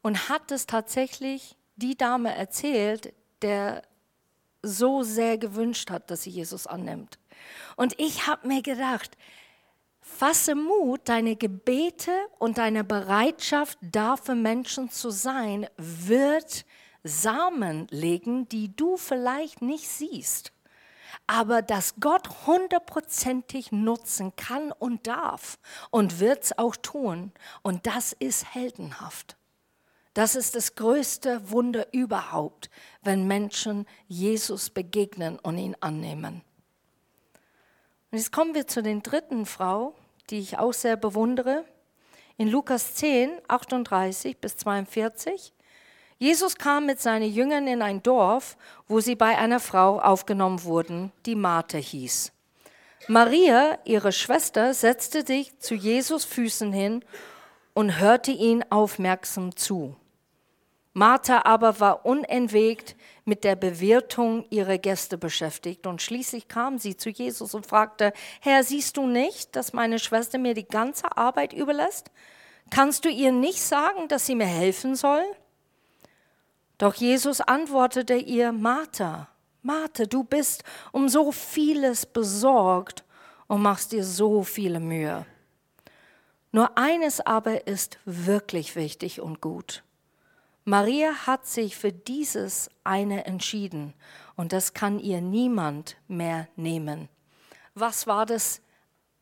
Und 0.02 0.28
hat 0.28 0.50
es 0.50 0.66
tatsächlich 0.66 1.56
die 1.82 1.96
Dame 1.96 2.34
erzählt, 2.34 3.12
der 3.42 3.82
so 4.62 5.02
sehr 5.02 5.38
gewünscht 5.38 5.90
hat, 5.90 6.10
dass 6.10 6.22
sie 6.22 6.30
Jesus 6.30 6.66
annimmt. 6.66 7.18
Und 7.76 7.98
ich 7.98 8.26
habe 8.28 8.46
mir 8.46 8.62
gedacht, 8.62 9.16
fasse 10.00 10.54
Mut, 10.54 11.00
deine 11.04 11.36
Gebete 11.36 12.12
und 12.38 12.58
deine 12.58 12.84
Bereitschaft, 12.84 13.78
da 13.80 14.16
für 14.16 14.36
Menschen 14.36 14.90
zu 14.90 15.10
sein, 15.10 15.66
wird 15.76 16.64
Samen 17.02 17.88
legen, 17.90 18.48
die 18.48 18.74
du 18.74 18.96
vielleicht 18.96 19.60
nicht 19.62 19.88
siehst, 19.88 20.52
aber 21.26 21.62
dass 21.62 21.96
Gott 21.98 22.46
hundertprozentig 22.46 23.72
nutzen 23.72 24.36
kann 24.36 24.70
und 24.70 25.06
darf 25.08 25.58
und 25.90 26.20
wird 26.20 26.44
es 26.44 26.58
auch 26.58 26.76
tun. 26.76 27.32
Und 27.62 27.86
das 27.86 28.12
ist 28.12 28.54
heldenhaft. 28.54 29.36
Das 30.14 30.34
ist 30.34 30.54
das 30.54 30.74
größte 30.74 31.50
Wunder 31.50 31.86
überhaupt, 31.92 32.68
wenn 33.02 33.26
Menschen 33.26 33.86
Jesus 34.08 34.68
begegnen 34.68 35.38
und 35.38 35.56
ihn 35.56 35.76
annehmen. 35.80 36.42
Und 38.10 38.18
jetzt 38.18 38.32
kommen 38.32 38.54
wir 38.54 38.66
zu 38.66 38.82
den 38.82 39.02
dritten 39.02 39.46
Frau, 39.46 39.94
die 40.28 40.38
ich 40.38 40.58
auch 40.58 40.74
sehr 40.74 40.96
bewundere. 40.96 41.64
In 42.36 42.48
Lukas 42.48 42.94
10, 42.94 43.30
38 43.48 44.36
bis 44.36 44.56
42. 44.58 45.54
Jesus 46.18 46.56
kam 46.56 46.86
mit 46.86 47.00
seinen 47.00 47.32
Jüngern 47.32 47.66
in 47.66 47.80
ein 47.80 48.02
Dorf, 48.02 48.56
wo 48.86 49.00
sie 49.00 49.16
bei 49.16 49.38
einer 49.38 49.60
Frau 49.60 49.98
aufgenommen 49.98 50.62
wurden, 50.64 51.10
die 51.24 51.34
Martha 51.34 51.78
hieß. 51.78 52.32
Maria, 53.08 53.78
ihre 53.84 54.12
Schwester, 54.12 54.74
setzte 54.74 55.26
sich 55.26 55.58
zu 55.58 55.74
Jesus 55.74 56.24
Füßen 56.24 56.72
hin 56.72 57.04
und 57.74 57.98
hörte 57.98 58.30
ihn 58.30 58.62
aufmerksam 58.70 59.56
zu. 59.56 59.96
Martha 60.94 61.42
aber 61.44 61.80
war 61.80 62.04
unentwegt 62.04 62.96
mit 63.24 63.44
der 63.44 63.56
Bewirtung 63.56 64.44
ihrer 64.50 64.76
Gäste 64.78 65.16
beschäftigt 65.16 65.86
und 65.86 66.02
schließlich 66.02 66.48
kam 66.48 66.78
sie 66.78 66.96
zu 66.96 67.08
Jesus 67.08 67.54
und 67.54 67.66
fragte, 67.66 68.12
Herr, 68.40 68.62
siehst 68.62 68.96
du 68.98 69.06
nicht, 69.06 69.56
dass 69.56 69.72
meine 69.72 69.98
Schwester 69.98 70.38
mir 70.38 70.54
die 70.54 70.66
ganze 70.66 71.16
Arbeit 71.16 71.52
überlässt? 71.52 72.10
Kannst 72.70 73.04
du 73.04 73.08
ihr 73.08 73.32
nicht 73.32 73.62
sagen, 73.62 74.08
dass 74.08 74.26
sie 74.26 74.34
mir 74.34 74.46
helfen 74.46 74.94
soll? 74.94 75.24
Doch 76.76 76.94
Jesus 76.94 77.40
antwortete 77.40 78.14
ihr, 78.14 78.52
Martha, 78.52 79.28
Martha, 79.62 80.04
du 80.04 80.24
bist 80.24 80.64
um 80.90 81.08
so 81.08 81.32
vieles 81.32 82.04
besorgt 82.04 83.04
und 83.46 83.62
machst 83.62 83.92
dir 83.92 84.04
so 84.04 84.42
viele 84.42 84.80
Mühe. 84.80 85.24
Nur 86.50 86.76
eines 86.76 87.20
aber 87.20 87.66
ist 87.66 87.98
wirklich 88.04 88.76
wichtig 88.76 89.20
und 89.20 89.40
gut. 89.40 89.84
Maria 90.64 91.26
hat 91.26 91.46
sich 91.46 91.76
für 91.76 91.92
dieses 91.92 92.70
eine 92.84 93.24
entschieden 93.26 93.94
und 94.36 94.52
das 94.52 94.74
kann 94.74 95.00
ihr 95.00 95.20
niemand 95.20 95.96
mehr 96.06 96.48
nehmen. 96.56 97.08
Was 97.74 98.06
war 98.06 98.26
das 98.26 98.60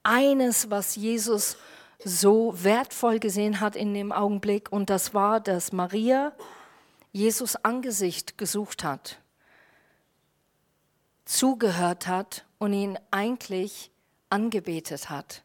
eines, 0.03 0.71
was 0.71 0.97
Jesus 0.97 1.57
so 2.05 2.53
wertvoll 2.63 3.19
gesehen 3.21 3.61
hat 3.61 3.77
in 3.77 3.95
dem 3.95 4.13
Augenblick? 4.13 4.71
Und 4.71 4.91
das 4.91 5.15
war, 5.15 5.41
dass 5.41 5.73
Maria 5.73 6.33
Jesus 7.13 7.57
Angesicht 7.57 8.39
gesucht 8.39 8.85
hat, 8.85 9.19
zugehört 11.25 12.07
hat 12.07 12.45
und 12.59 12.73
ihn 12.73 12.99
eigentlich 13.11 13.91
angebetet 14.29 15.11
hat. 15.11 15.43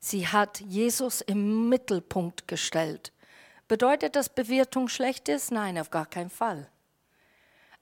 Sie 0.00 0.26
hat 0.26 0.60
Jesus 0.60 1.20
im 1.20 1.68
Mittelpunkt 1.68 2.48
gestellt. 2.48 3.12
Bedeutet 3.68 4.16
das 4.16 4.28
Bewirtung 4.28 4.88
schlecht 4.88 5.28
ist? 5.28 5.50
Nein, 5.50 5.78
auf 5.78 5.90
gar 5.90 6.06
keinen 6.06 6.30
Fall. 6.30 6.68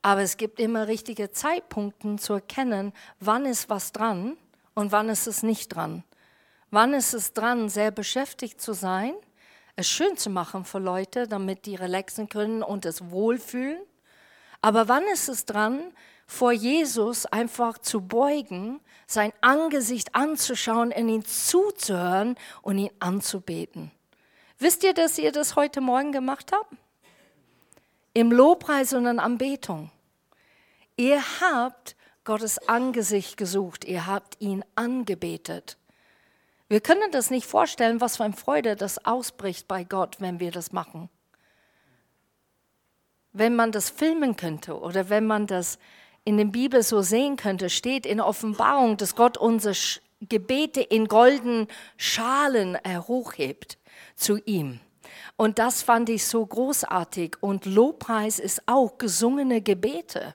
Aber 0.02 0.22
es 0.22 0.36
gibt 0.36 0.58
immer 0.58 0.88
richtige 0.88 1.30
Zeitpunkte 1.30 2.16
zu 2.16 2.34
erkennen, 2.34 2.92
wann 3.20 3.46
ist 3.46 3.68
was 3.70 3.92
dran 3.92 4.36
und 4.74 4.92
wann 4.92 5.08
ist 5.08 5.26
es 5.26 5.42
nicht 5.42 5.68
dran. 5.68 6.04
Wann 6.70 6.94
ist 6.94 7.12
es 7.12 7.32
dran, 7.32 7.68
sehr 7.68 7.90
beschäftigt 7.90 8.60
zu 8.60 8.72
sein, 8.72 9.14
es 9.76 9.88
schön 9.88 10.16
zu 10.16 10.30
machen 10.30 10.64
für 10.64 10.78
Leute, 10.78 11.26
damit 11.28 11.66
die 11.66 11.76
relaxen 11.76 12.28
können 12.28 12.62
und 12.62 12.84
es 12.84 13.10
wohlfühlen. 13.10 13.80
Aber 14.60 14.88
wann 14.88 15.04
ist 15.12 15.28
es 15.28 15.44
dran, 15.44 15.92
vor 16.26 16.52
Jesus 16.52 17.26
einfach 17.26 17.78
zu 17.78 18.00
beugen, 18.00 18.80
sein 19.06 19.32
Angesicht 19.40 20.14
anzuschauen, 20.14 20.90
in 20.90 21.08
ihn 21.08 21.24
zuzuhören 21.24 22.36
und 22.62 22.78
ihn 22.78 22.90
anzubeten? 23.00 23.90
Wisst 24.62 24.84
ihr, 24.84 24.94
dass 24.94 25.18
ihr 25.18 25.32
das 25.32 25.56
heute 25.56 25.80
Morgen 25.80 26.12
gemacht 26.12 26.52
habt? 26.52 26.72
Im 28.14 28.30
Lobpreis 28.30 28.92
und 28.92 29.06
in 29.06 29.18
Anbetung. 29.18 29.90
Ihr 30.96 31.20
habt 31.40 31.96
Gottes 32.22 32.68
Angesicht 32.68 33.36
gesucht, 33.36 33.84
ihr 33.84 34.06
habt 34.06 34.40
ihn 34.40 34.64
angebetet. 34.76 35.78
Wir 36.68 36.80
können 36.80 37.10
das 37.10 37.28
nicht 37.32 37.44
vorstellen, 37.44 38.00
was 38.00 38.18
für 38.18 38.22
eine 38.22 38.34
Freude 38.34 38.76
das 38.76 39.04
ausbricht 39.04 39.66
bei 39.66 39.82
Gott, 39.82 40.20
wenn 40.20 40.38
wir 40.38 40.52
das 40.52 40.70
machen. 40.70 41.08
Wenn 43.32 43.56
man 43.56 43.72
das 43.72 43.90
filmen 43.90 44.36
könnte 44.36 44.78
oder 44.78 45.08
wenn 45.08 45.26
man 45.26 45.48
das 45.48 45.76
in 46.22 46.36
der 46.36 46.44
Bibel 46.44 46.84
so 46.84 47.02
sehen 47.02 47.34
könnte, 47.34 47.68
steht 47.68 48.06
in 48.06 48.20
Offenbarung, 48.20 48.96
dass 48.96 49.16
Gott 49.16 49.36
unsere 49.38 49.74
Gebete 50.20 50.82
in 50.82 51.08
goldenen 51.08 51.66
Schalen 51.96 52.78
hochhebt 53.08 53.76
zu 54.22 54.38
ihm. 54.44 54.80
Und 55.36 55.58
das 55.58 55.82
fand 55.82 56.08
ich 56.08 56.24
so 56.26 56.44
großartig. 56.44 57.36
Und 57.40 57.66
Lobpreis 57.66 58.38
ist 58.38 58.62
auch 58.66 58.98
gesungene 58.98 59.60
Gebete. 59.60 60.34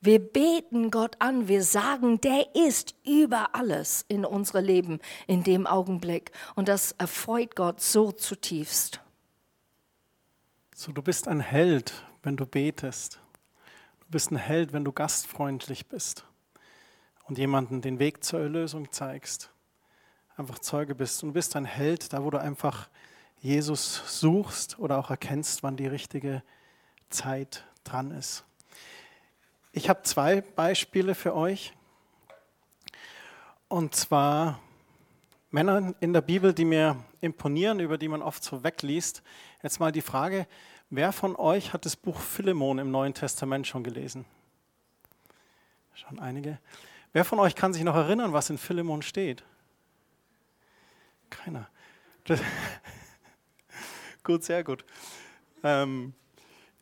Wir 0.00 0.20
beten 0.20 0.92
Gott 0.92 1.16
an, 1.18 1.48
wir 1.48 1.64
sagen, 1.64 2.20
der 2.20 2.54
ist 2.54 2.94
über 3.04 3.56
alles 3.56 4.04
in 4.06 4.24
unserem 4.24 4.64
Leben 4.64 5.00
in 5.26 5.42
dem 5.42 5.66
Augenblick. 5.66 6.30
Und 6.54 6.68
das 6.68 6.92
erfreut 6.92 7.56
Gott 7.56 7.80
so 7.80 8.12
zutiefst. 8.12 9.00
So, 10.74 10.92
du 10.92 11.02
bist 11.02 11.26
ein 11.26 11.40
Held, 11.40 11.92
wenn 12.22 12.36
du 12.36 12.46
betest. 12.46 13.18
Du 14.00 14.06
bist 14.10 14.30
ein 14.30 14.36
Held, 14.36 14.72
wenn 14.72 14.84
du 14.84 14.92
gastfreundlich 14.92 15.88
bist 15.88 16.24
und 17.24 17.36
jemanden 17.36 17.82
den 17.82 17.98
Weg 17.98 18.22
zur 18.22 18.38
Erlösung 18.38 18.92
zeigst 18.92 19.50
einfach 20.38 20.58
Zeuge 20.60 20.94
bist. 20.94 21.22
Und 21.22 21.32
bist 21.32 21.56
ein 21.56 21.64
Held, 21.64 22.12
da 22.12 22.22
wo 22.22 22.30
du 22.30 22.40
einfach 22.40 22.88
Jesus 23.40 24.20
suchst 24.20 24.78
oder 24.78 24.98
auch 24.98 25.10
erkennst, 25.10 25.62
wann 25.62 25.76
die 25.76 25.86
richtige 25.86 26.42
Zeit 27.10 27.64
dran 27.84 28.10
ist. 28.10 28.44
Ich 29.72 29.88
habe 29.88 30.02
zwei 30.02 30.40
Beispiele 30.40 31.14
für 31.14 31.34
euch. 31.34 31.72
Und 33.68 33.94
zwar 33.94 34.60
Männer 35.50 35.94
in 36.00 36.12
der 36.12 36.20
Bibel, 36.20 36.52
die 36.52 36.64
mir 36.64 36.96
imponieren, 37.20 37.80
über 37.80 37.98
die 37.98 38.08
man 38.08 38.22
oft 38.22 38.42
so 38.42 38.64
wegliest. 38.64 39.22
Jetzt 39.62 39.78
mal 39.78 39.92
die 39.92 40.02
Frage, 40.02 40.46
wer 40.90 41.12
von 41.12 41.36
euch 41.36 41.72
hat 41.72 41.84
das 41.84 41.96
Buch 41.96 42.18
Philemon 42.18 42.78
im 42.78 42.90
Neuen 42.90 43.14
Testament 43.14 43.66
schon 43.66 43.84
gelesen? 43.84 44.24
Schon 45.94 46.18
einige. 46.18 46.58
Wer 47.12 47.24
von 47.24 47.38
euch 47.40 47.54
kann 47.54 47.72
sich 47.72 47.82
noch 47.82 47.96
erinnern, 47.96 48.32
was 48.32 48.50
in 48.50 48.58
Philemon 48.58 49.02
steht? 49.02 49.44
Keiner. 51.30 51.68
Das 52.24 52.40
gut, 54.22 54.44
sehr 54.44 54.64
gut. 54.64 54.84
Ähm, 55.62 56.14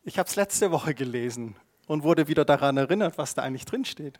ich 0.05 0.19
habe 0.19 0.29
es 0.29 0.37
letzte 0.37 0.71
Woche 0.71 0.95
gelesen 0.95 1.57
und 1.87 2.03
wurde 2.03 2.29
wieder 2.29 2.45
daran 2.45 2.77
erinnert, 2.77 3.19
was 3.19 3.35
da 3.35 3.43
eigentlich 3.43 3.65
drin 3.65 3.85
steht. 3.85 4.19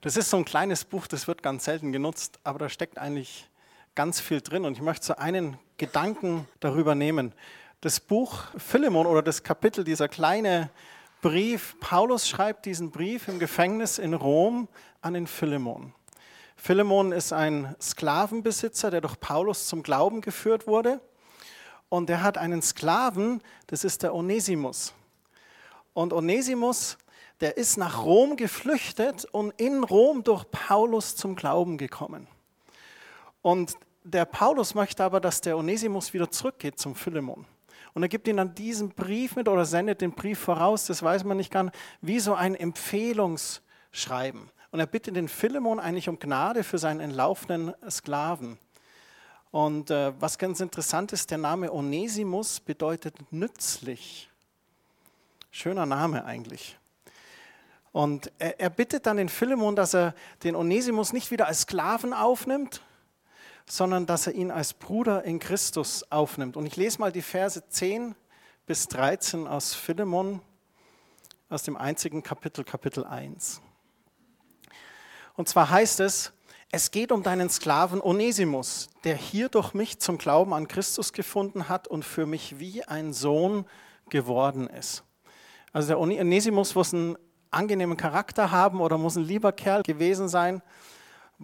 Das 0.00 0.16
ist 0.16 0.30
so 0.30 0.36
ein 0.36 0.44
kleines 0.44 0.84
Buch, 0.84 1.06
das 1.06 1.26
wird 1.26 1.42
ganz 1.42 1.64
selten 1.64 1.92
genutzt, 1.92 2.38
aber 2.44 2.58
da 2.58 2.68
steckt 2.68 2.98
eigentlich 2.98 3.48
ganz 3.94 4.20
viel 4.20 4.40
drin. 4.40 4.64
Und 4.64 4.74
ich 4.74 4.82
möchte 4.82 5.06
so 5.06 5.16
einen 5.16 5.58
Gedanken 5.76 6.46
darüber 6.60 6.94
nehmen. 6.94 7.32
Das 7.80 8.00
Buch 8.00 8.44
Philemon 8.56 9.06
oder 9.06 9.22
das 9.22 9.42
Kapitel, 9.42 9.84
dieser 9.84 10.08
kleine 10.08 10.70
Brief, 11.20 11.76
Paulus 11.80 12.28
schreibt 12.28 12.66
diesen 12.66 12.90
Brief 12.90 13.28
im 13.28 13.38
Gefängnis 13.38 13.98
in 13.98 14.14
Rom 14.14 14.68
an 15.00 15.14
den 15.14 15.26
Philemon. 15.26 15.94
Philemon 16.64 17.12
ist 17.12 17.30
ein 17.34 17.76
Sklavenbesitzer, 17.78 18.90
der 18.90 19.02
durch 19.02 19.20
Paulus 19.20 19.66
zum 19.66 19.82
Glauben 19.82 20.22
geführt 20.22 20.66
wurde. 20.66 20.98
Und 21.90 22.08
er 22.08 22.22
hat 22.22 22.38
einen 22.38 22.62
Sklaven, 22.62 23.42
das 23.66 23.84
ist 23.84 24.02
der 24.02 24.14
Onesimus. 24.14 24.94
Und 25.92 26.14
Onesimus, 26.14 26.96
der 27.42 27.58
ist 27.58 27.76
nach 27.76 28.02
Rom 28.02 28.36
geflüchtet 28.36 29.26
und 29.26 29.50
in 29.60 29.84
Rom 29.84 30.24
durch 30.24 30.50
Paulus 30.50 31.16
zum 31.16 31.36
Glauben 31.36 31.76
gekommen. 31.76 32.28
Und 33.42 33.74
der 34.02 34.24
Paulus 34.24 34.74
möchte 34.74 35.04
aber, 35.04 35.20
dass 35.20 35.42
der 35.42 35.58
Onesimus 35.58 36.14
wieder 36.14 36.30
zurückgeht 36.30 36.78
zum 36.78 36.94
Philemon. 36.94 37.44
Und 37.92 38.04
er 38.04 38.08
gibt 38.08 38.26
ihm 38.26 38.38
dann 38.38 38.54
diesen 38.54 38.88
Brief 38.88 39.36
mit 39.36 39.48
oder 39.48 39.66
sendet 39.66 40.00
den 40.00 40.12
Brief 40.12 40.38
voraus, 40.38 40.86
das 40.86 41.02
weiß 41.02 41.24
man 41.24 41.36
nicht 41.36 41.52
ganz, 41.52 41.72
wie 42.00 42.20
so 42.20 42.32
ein 42.32 42.54
Empfehlungsschreiben. 42.54 44.48
Und 44.74 44.80
er 44.80 44.86
bittet 44.86 45.14
den 45.14 45.28
Philemon 45.28 45.78
eigentlich 45.78 46.08
um 46.08 46.18
Gnade 46.18 46.64
für 46.64 46.78
seinen 46.78 46.98
entlaufenen 46.98 47.74
Sklaven. 47.88 48.58
Und 49.52 49.92
äh, 49.92 50.12
was 50.20 50.36
ganz 50.36 50.58
interessant 50.58 51.12
ist, 51.12 51.30
der 51.30 51.38
Name 51.38 51.72
Onesimus 51.72 52.58
bedeutet 52.58 53.14
nützlich. 53.30 54.28
Schöner 55.52 55.86
Name 55.86 56.24
eigentlich. 56.24 56.76
Und 57.92 58.32
er, 58.40 58.58
er 58.58 58.68
bittet 58.68 59.06
dann 59.06 59.16
den 59.16 59.28
Philemon, 59.28 59.76
dass 59.76 59.94
er 59.94 60.12
den 60.42 60.56
Onesimus 60.56 61.12
nicht 61.12 61.30
wieder 61.30 61.46
als 61.46 61.60
Sklaven 61.60 62.12
aufnimmt, 62.12 62.82
sondern 63.66 64.06
dass 64.06 64.26
er 64.26 64.32
ihn 64.32 64.50
als 64.50 64.74
Bruder 64.74 65.22
in 65.22 65.38
Christus 65.38 66.02
aufnimmt. 66.10 66.56
Und 66.56 66.66
ich 66.66 66.74
lese 66.74 66.98
mal 66.98 67.12
die 67.12 67.22
Verse 67.22 67.62
10 67.68 68.16
bis 68.66 68.88
13 68.88 69.46
aus 69.46 69.72
Philemon, 69.72 70.40
aus 71.48 71.62
dem 71.62 71.76
einzigen 71.76 72.24
Kapitel, 72.24 72.64
Kapitel 72.64 73.04
1. 73.04 73.60
Und 75.34 75.48
zwar 75.48 75.70
heißt 75.70 76.00
es, 76.00 76.32
es 76.70 76.90
geht 76.90 77.12
um 77.12 77.22
deinen 77.22 77.50
Sklaven 77.50 78.00
Onesimus, 78.00 78.88
der 79.04 79.16
hier 79.16 79.48
durch 79.48 79.74
mich 79.74 80.00
zum 80.00 80.18
Glauben 80.18 80.52
an 80.52 80.66
Christus 80.66 81.12
gefunden 81.12 81.68
hat 81.68 81.86
und 81.86 82.04
für 82.04 82.26
mich 82.26 82.58
wie 82.58 82.82
ein 82.84 83.12
Sohn 83.12 83.64
geworden 84.10 84.66
ist. 84.66 85.04
Also 85.72 85.88
der 85.88 86.00
Onesimus 86.00 86.74
muss 86.74 86.92
einen 86.92 87.16
angenehmen 87.50 87.96
Charakter 87.96 88.50
haben 88.50 88.80
oder 88.80 88.98
muss 88.98 89.16
ein 89.16 89.24
lieber 89.24 89.52
Kerl 89.52 89.82
gewesen 89.82 90.28
sein. 90.28 90.62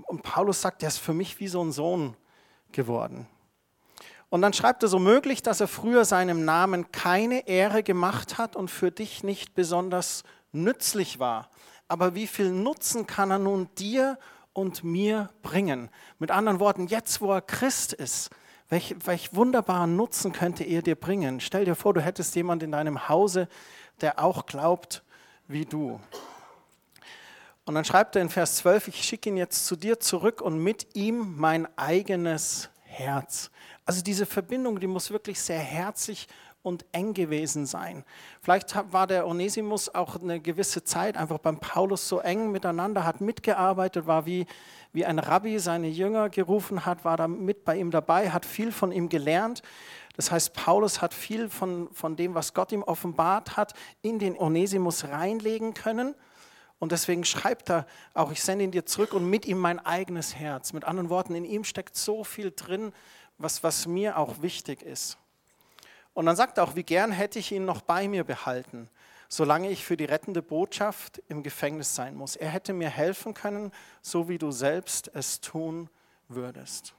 Und 0.06 0.22
Paulus 0.22 0.60
sagt, 0.60 0.82
der 0.82 0.88
ist 0.88 0.98
für 0.98 1.14
mich 1.14 1.38
wie 1.40 1.48
so 1.48 1.62
ein 1.62 1.72
Sohn 1.72 2.16
geworden. 2.72 3.26
Und 4.28 4.42
dann 4.42 4.52
schreibt 4.52 4.82
er 4.84 4.88
so 4.88 5.00
möglich, 5.00 5.42
dass 5.42 5.60
er 5.60 5.66
früher 5.66 6.04
seinem 6.04 6.44
Namen 6.44 6.92
keine 6.92 7.48
Ehre 7.48 7.82
gemacht 7.82 8.38
hat 8.38 8.54
und 8.54 8.68
für 8.68 8.92
dich 8.92 9.24
nicht 9.24 9.54
besonders 9.54 10.22
nützlich 10.52 11.18
war. 11.18 11.50
Aber 11.90 12.14
wie 12.14 12.28
viel 12.28 12.52
Nutzen 12.52 13.08
kann 13.08 13.32
er 13.32 13.40
nun 13.40 13.68
dir 13.76 14.16
und 14.52 14.84
mir 14.84 15.28
bringen. 15.42 15.88
Mit 16.20 16.30
anderen 16.30 16.60
Worten, 16.60 16.86
jetzt 16.86 17.20
wo 17.20 17.32
er 17.32 17.40
Christ 17.40 17.92
ist, 17.92 18.30
welch, 18.68 18.94
welch 19.04 19.34
wunderbaren 19.34 19.96
Nutzen 19.96 20.30
könnte 20.30 20.62
er 20.62 20.82
dir 20.82 20.94
bringen? 20.94 21.40
Stell 21.40 21.64
dir 21.64 21.74
vor, 21.74 21.92
du 21.92 22.00
hättest 22.00 22.36
jemanden 22.36 22.66
in 22.66 22.70
deinem 22.70 23.08
Hause, 23.08 23.48
der 24.02 24.22
auch 24.22 24.46
glaubt 24.46 25.02
wie 25.48 25.64
du. 25.64 25.98
Und 27.64 27.74
dann 27.74 27.84
schreibt 27.84 28.14
er 28.14 28.22
in 28.22 28.30
Vers 28.30 28.58
12, 28.58 28.86
ich 28.86 29.02
schicke 29.02 29.28
ihn 29.28 29.36
jetzt 29.36 29.66
zu 29.66 29.74
dir 29.74 29.98
zurück 29.98 30.40
und 30.40 30.62
mit 30.62 30.94
ihm 30.94 31.34
mein 31.38 31.66
eigenes 31.76 32.70
Herz. 32.84 33.50
Also 33.84 34.00
diese 34.00 34.26
Verbindung, 34.26 34.78
die 34.78 34.86
muss 34.86 35.10
wirklich 35.10 35.40
sehr 35.40 35.58
herzlich 35.58 36.28
und 36.62 36.84
eng 36.92 37.14
gewesen 37.14 37.66
sein. 37.66 38.04
Vielleicht 38.42 38.74
war 38.92 39.06
der 39.06 39.26
Onesimus 39.26 39.94
auch 39.94 40.20
eine 40.20 40.40
gewisse 40.40 40.84
Zeit 40.84 41.16
einfach 41.16 41.38
beim 41.38 41.58
Paulus 41.58 42.08
so 42.08 42.20
eng 42.20 42.52
miteinander, 42.52 43.04
hat 43.04 43.20
mitgearbeitet, 43.20 44.06
war 44.06 44.26
wie, 44.26 44.46
wie 44.92 45.04
ein 45.04 45.18
Rabbi 45.18 45.58
seine 45.58 45.88
Jünger 45.88 46.28
gerufen 46.28 46.84
hat, 46.84 47.04
war 47.04 47.16
da 47.16 47.28
mit 47.28 47.64
bei 47.64 47.78
ihm 47.78 47.90
dabei, 47.90 48.30
hat 48.30 48.44
viel 48.44 48.72
von 48.72 48.92
ihm 48.92 49.08
gelernt. 49.08 49.62
Das 50.16 50.30
heißt, 50.30 50.52
Paulus 50.52 51.00
hat 51.00 51.14
viel 51.14 51.48
von, 51.48 51.88
von 51.92 52.16
dem, 52.16 52.34
was 52.34 52.52
Gott 52.52 52.72
ihm 52.72 52.82
offenbart 52.82 53.56
hat, 53.56 53.72
in 54.02 54.18
den 54.18 54.36
Onesimus 54.36 55.04
reinlegen 55.04 55.72
können. 55.72 56.14
Und 56.78 56.92
deswegen 56.92 57.24
schreibt 57.24 57.70
er 57.70 57.86
auch, 58.14 58.32
ich 58.32 58.42
sende 58.42 58.64
ihn 58.64 58.70
dir 58.70 58.86
zurück 58.86 59.12
und 59.12 59.28
mit 59.28 59.46
ihm 59.46 59.58
mein 59.58 59.78
eigenes 59.78 60.34
Herz. 60.34 60.72
Mit 60.72 60.84
anderen 60.84 61.10
Worten, 61.10 61.34
in 61.34 61.44
ihm 61.44 61.64
steckt 61.64 61.96
so 61.96 62.24
viel 62.24 62.52
drin, 62.54 62.92
was, 63.38 63.62
was 63.62 63.86
mir 63.86 64.18
auch 64.18 64.42
wichtig 64.42 64.82
ist. 64.82 65.16
Und 66.20 66.26
dann 66.26 66.36
sagt 66.36 66.58
er 66.58 66.64
auch, 66.64 66.76
wie 66.76 66.82
gern 66.82 67.12
hätte 67.12 67.38
ich 67.38 67.50
ihn 67.50 67.64
noch 67.64 67.80
bei 67.80 68.06
mir 68.06 68.24
behalten, 68.24 68.90
solange 69.30 69.70
ich 69.70 69.86
für 69.86 69.96
die 69.96 70.04
rettende 70.04 70.42
Botschaft 70.42 71.22
im 71.28 71.42
Gefängnis 71.42 71.94
sein 71.94 72.14
muss. 72.14 72.36
Er 72.36 72.50
hätte 72.50 72.74
mir 72.74 72.90
helfen 72.90 73.32
können, 73.32 73.72
so 74.02 74.28
wie 74.28 74.36
du 74.36 74.50
selbst 74.50 75.10
es 75.14 75.40
tun 75.40 75.88
würdest. 76.28 76.92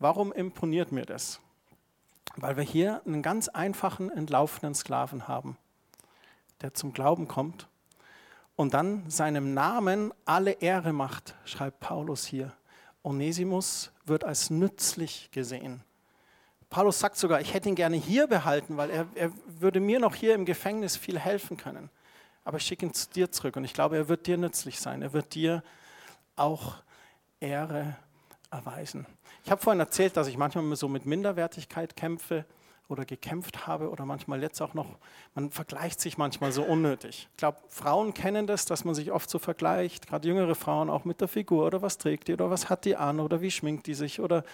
Warum 0.00 0.32
imponiert 0.32 0.90
mir 0.90 1.06
das? 1.06 1.38
Weil 2.34 2.56
wir 2.56 2.64
hier 2.64 3.00
einen 3.06 3.22
ganz 3.22 3.46
einfachen, 3.46 4.10
entlaufenen 4.10 4.74
Sklaven 4.74 5.28
haben, 5.28 5.56
der 6.62 6.74
zum 6.74 6.92
Glauben 6.92 7.28
kommt 7.28 7.68
und 8.56 8.74
dann 8.74 9.08
seinem 9.08 9.54
Namen 9.54 10.12
alle 10.24 10.50
Ehre 10.50 10.92
macht, 10.92 11.36
schreibt 11.44 11.78
Paulus 11.78 12.26
hier. 12.26 12.52
Onesimus 13.04 13.92
wird 14.04 14.24
als 14.24 14.50
nützlich 14.50 15.30
gesehen. 15.30 15.84
Paulus 16.70 16.98
sagt 16.98 17.16
sogar, 17.16 17.40
ich 17.40 17.54
hätte 17.54 17.68
ihn 17.68 17.74
gerne 17.74 17.96
hier 17.96 18.26
behalten, 18.26 18.76
weil 18.76 18.90
er, 18.90 19.06
er 19.14 19.32
würde 19.46 19.80
mir 19.80 20.00
noch 20.00 20.14
hier 20.14 20.34
im 20.34 20.44
Gefängnis 20.44 20.96
viel 20.96 21.18
helfen 21.18 21.56
können. 21.56 21.90
Aber 22.44 22.58
ich 22.58 22.64
schicke 22.64 22.86
ihn 22.86 22.94
zu 22.94 23.08
dir 23.10 23.30
zurück 23.30 23.56
und 23.56 23.64
ich 23.64 23.74
glaube, 23.74 23.96
er 23.96 24.08
wird 24.08 24.26
dir 24.26 24.36
nützlich 24.36 24.80
sein. 24.80 25.02
Er 25.02 25.12
wird 25.12 25.34
dir 25.34 25.62
auch 26.36 26.76
Ehre 27.40 27.96
erweisen. 28.50 29.06
Ich 29.44 29.50
habe 29.50 29.60
vorhin 29.60 29.80
erzählt, 29.80 30.16
dass 30.16 30.28
ich 30.28 30.36
manchmal 30.36 30.76
so 30.76 30.88
mit 30.88 31.06
Minderwertigkeit 31.06 31.96
kämpfe 31.96 32.44
oder 32.88 33.04
gekämpft 33.04 33.66
habe 33.66 33.90
oder 33.90 34.04
manchmal 34.04 34.42
jetzt 34.42 34.60
auch 34.60 34.74
noch, 34.74 34.86
man 35.34 35.50
vergleicht 35.50 36.00
sich 36.00 36.18
manchmal 36.18 36.52
so 36.52 36.62
unnötig. 36.62 37.28
Ich 37.32 37.36
glaube, 37.36 37.58
Frauen 37.68 38.14
kennen 38.14 38.46
das, 38.46 38.64
dass 38.64 38.84
man 38.84 38.94
sich 38.94 39.10
oft 39.10 39.28
so 39.28 39.38
vergleicht, 39.38 40.06
gerade 40.06 40.28
jüngere 40.28 40.54
Frauen 40.54 40.88
auch 40.88 41.04
mit 41.04 41.20
der 41.20 41.28
Figur 41.28 41.66
oder 41.66 41.82
was 41.82 41.98
trägt 41.98 42.28
die 42.28 42.34
oder 42.34 42.50
was 42.50 42.68
hat 42.70 42.84
die 42.84 42.96
an 42.96 43.18
oder 43.18 43.40
wie 43.40 43.50
schminkt 43.50 43.86
die 43.86 43.94
sich 43.94 44.20
oder 44.20 44.44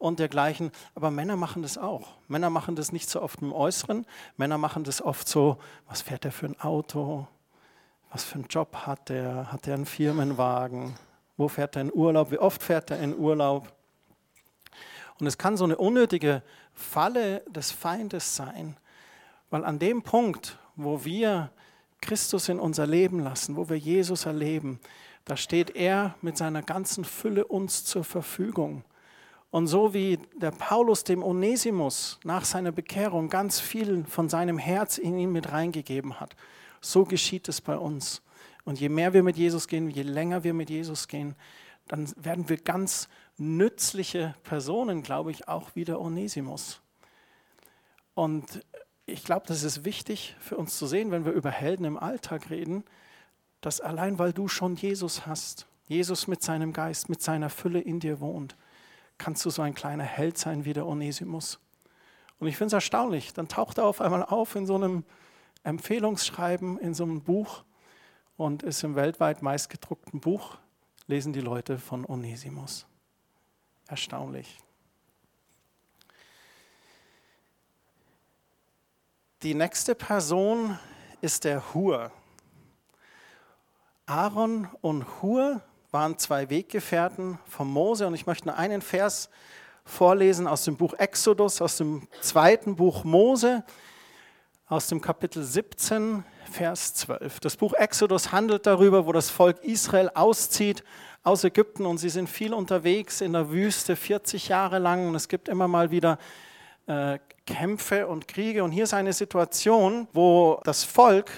und 0.00 0.18
dergleichen. 0.18 0.72
Aber 0.96 1.10
Männer 1.10 1.36
machen 1.36 1.62
das 1.62 1.78
auch. 1.78 2.08
Männer 2.26 2.50
machen 2.50 2.74
das 2.74 2.90
nicht 2.90 3.08
so 3.08 3.22
oft 3.22 3.42
im 3.42 3.52
Äußeren. 3.52 4.06
Männer 4.36 4.58
machen 4.58 4.82
das 4.82 5.00
oft 5.00 5.28
so, 5.28 5.58
was 5.86 6.02
fährt 6.02 6.24
er 6.24 6.32
für 6.32 6.46
ein 6.46 6.60
Auto? 6.60 7.28
Was 8.10 8.24
für 8.24 8.36
einen 8.36 8.48
Job 8.48 8.74
hat 8.74 9.10
er? 9.10 9.52
Hat 9.52 9.68
er 9.68 9.74
einen 9.74 9.86
Firmenwagen? 9.86 10.96
Wo 11.36 11.48
fährt 11.48 11.76
er 11.76 11.82
in 11.82 11.92
Urlaub? 11.92 12.32
Wie 12.32 12.38
oft 12.38 12.62
fährt 12.62 12.90
er 12.90 12.98
in 12.98 13.16
Urlaub? 13.16 13.72
Und 15.20 15.26
es 15.26 15.38
kann 15.38 15.56
so 15.56 15.64
eine 15.64 15.76
unnötige 15.76 16.42
Falle 16.72 17.40
des 17.46 17.70
Feindes 17.70 18.34
sein, 18.34 18.76
weil 19.50 19.64
an 19.64 19.78
dem 19.78 20.02
Punkt, 20.02 20.58
wo 20.76 21.04
wir 21.04 21.50
Christus 22.00 22.48
in 22.48 22.58
unser 22.58 22.86
Leben 22.86 23.20
lassen, 23.20 23.56
wo 23.56 23.68
wir 23.68 23.76
Jesus 23.76 24.24
erleben, 24.24 24.80
da 25.26 25.36
steht 25.36 25.76
er 25.76 26.14
mit 26.22 26.38
seiner 26.38 26.62
ganzen 26.62 27.04
Fülle 27.04 27.44
uns 27.44 27.84
zur 27.84 28.02
Verfügung. 28.02 28.82
Und 29.50 29.66
so 29.66 29.92
wie 29.92 30.18
der 30.36 30.52
Paulus 30.52 31.02
dem 31.02 31.22
Onesimus 31.22 32.20
nach 32.22 32.44
seiner 32.44 32.70
Bekehrung 32.70 33.28
ganz 33.28 33.58
viel 33.58 34.04
von 34.04 34.28
seinem 34.28 34.58
Herz 34.58 34.96
in 34.96 35.18
ihn 35.18 35.32
mit 35.32 35.50
reingegeben 35.50 36.20
hat, 36.20 36.36
so 36.80 37.04
geschieht 37.04 37.48
es 37.48 37.60
bei 37.60 37.76
uns. 37.76 38.22
Und 38.64 38.78
je 38.78 38.88
mehr 38.88 39.12
wir 39.12 39.22
mit 39.22 39.36
Jesus 39.36 39.66
gehen, 39.66 39.90
je 39.90 40.02
länger 40.02 40.44
wir 40.44 40.54
mit 40.54 40.70
Jesus 40.70 41.08
gehen, 41.08 41.34
dann 41.88 42.12
werden 42.16 42.48
wir 42.48 42.58
ganz 42.58 43.08
nützliche 43.36 44.36
Personen, 44.44 45.02
glaube 45.02 45.32
ich, 45.32 45.48
auch 45.48 45.70
wie 45.74 45.84
der 45.84 46.00
Onesimus. 46.00 46.80
Und 48.14 48.64
ich 49.06 49.24
glaube, 49.24 49.46
das 49.46 49.64
ist 49.64 49.84
wichtig 49.84 50.36
für 50.38 50.56
uns 50.56 50.78
zu 50.78 50.86
sehen, 50.86 51.10
wenn 51.10 51.24
wir 51.24 51.32
über 51.32 51.50
Helden 51.50 51.84
im 51.84 51.98
Alltag 51.98 52.50
reden, 52.50 52.84
dass 53.60 53.80
allein 53.80 54.18
weil 54.18 54.32
du 54.32 54.46
schon 54.46 54.76
Jesus 54.76 55.26
hast, 55.26 55.66
Jesus 55.86 56.28
mit 56.28 56.42
seinem 56.42 56.72
Geist, 56.72 57.08
mit 57.08 57.20
seiner 57.20 57.50
Fülle 57.50 57.80
in 57.80 57.98
dir 57.98 58.20
wohnt, 58.20 58.56
kannst 59.20 59.44
du 59.44 59.50
so 59.50 59.62
ein 59.62 59.74
kleiner 59.74 60.02
Held 60.02 60.38
sein 60.38 60.64
wie 60.64 60.72
der 60.72 60.86
Onesimus. 60.86 61.60
Und 62.40 62.48
ich 62.48 62.56
finde 62.56 62.68
es 62.68 62.72
erstaunlich, 62.72 63.34
dann 63.34 63.48
taucht 63.48 63.78
er 63.78 63.84
auf 63.84 64.00
einmal 64.00 64.24
auf 64.24 64.56
in 64.56 64.66
so 64.66 64.74
einem 64.74 65.04
Empfehlungsschreiben, 65.62 66.78
in 66.78 66.94
so 66.94 67.04
einem 67.04 67.20
Buch 67.20 67.62
und 68.38 68.62
ist 68.62 68.82
im 68.82 68.96
weltweit 68.96 69.42
meistgedruckten 69.42 70.20
Buch, 70.20 70.56
lesen 71.06 71.34
die 71.34 71.42
Leute 71.42 71.78
von 71.78 72.06
Onesimus. 72.06 72.86
Erstaunlich. 73.86 74.58
Die 79.42 79.54
nächste 79.54 79.94
Person 79.94 80.78
ist 81.20 81.44
der 81.44 81.74
Hur. 81.74 82.10
Aaron 84.06 84.68
und 84.80 85.04
Hur 85.20 85.60
waren 85.90 86.18
zwei 86.18 86.50
Weggefährten 86.50 87.38
von 87.46 87.68
Mose. 87.68 88.06
Und 88.06 88.14
ich 88.14 88.26
möchte 88.26 88.48
nur 88.48 88.56
einen 88.56 88.82
Vers 88.82 89.28
vorlesen 89.84 90.46
aus 90.46 90.64
dem 90.64 90.76
Buch 90.76 90.94
Exodus, 90.94 91.60
aus 91.60 91.76
dem 91.78 92.06
zweiten 92.20 92.76
Buch 92.76 93.04
Mose, 93.04 93.64
aus 94.66 94.86
dem 94.86 95.00
Kapitel 95.00 95.42
17, 95.42 96.24
Vers 96.50 96.94
12. 96.94 97.40
Das 97.40 97.56
Buch 97.56 97.74
Exodus 97.74 98.30
handelt 98.30 98.66
darüber, 98.66 99.06
wo 99.06 99.12
das 99.12 99.30
Volk 99.30 99.64
Israel 99.64 100.10
auszieht 100.14 100.84
aus 101.24 101.42
Ägypten. 101.42 101.86
Und 101.86 101.98
sie 101.98 102.10
sind 102.10 102.28
viel 102.28 102.54
unterwegs 102.54 103.20
in 103.20 103.32
der 103.32 103.50
Wüste, 103.50 103.96
40 103.96 104.48
Jahre 104.48 104.78
lang. 104.78 105.08
Und 105.08 105.16
es 105.16 105.28
gibt 105.28 105.48
immer 105.48 105.66
mal 105.66 105.90
wieder 105.90 106.18
äh, 106.86 107.18
Kämpfe 107.46 108.06
und 108.06 108.28
Kriege. 108.28 108.62
Und 108.62 108.70
hier 108.70 108.84
ist 108.84 108.94
eine 108.94 109.12
Situation, 109.12 110.06
wo 110.12 110.60
das 110.62 110.84
Volk 110.84 111.32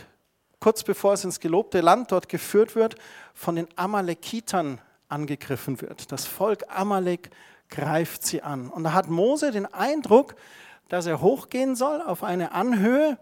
kurz 0.63 0.85
bevor 0.85 1.15
es 1.15 1.25
ins 1.25 1.41
gelobte 1.41 1.81
Land 1.81 2.13
dort 2.13 2.29
geführt 2.29 2.77
wird, 2.77 2.95
von 3.35 3.57
den 3.57 3.69
Amalekitern 3.77 4.81
angegriffen 5.09 5.81
wird. 5.81 6.11
Das 6.13 6.27
Volk 6.27 6.65
Amalek 6.69 7.31
greift 7.69 8.25
sie 8.25 8.43
an. 8.43 8.69
Und 8.69 8.85
da 8.85 8.93
hat 8.93 9.09
Mose 9.09 9.51
den 9.51 9.67
Eindruck, 9.67 10.35
dass 10.89 11.07
er 11.07 11.21
hochgehen 11.21 11.75
soll 11.75 12.03
auf 12.03 12.23
eine 12.23 12.53
Anhöhe 12.53 13.19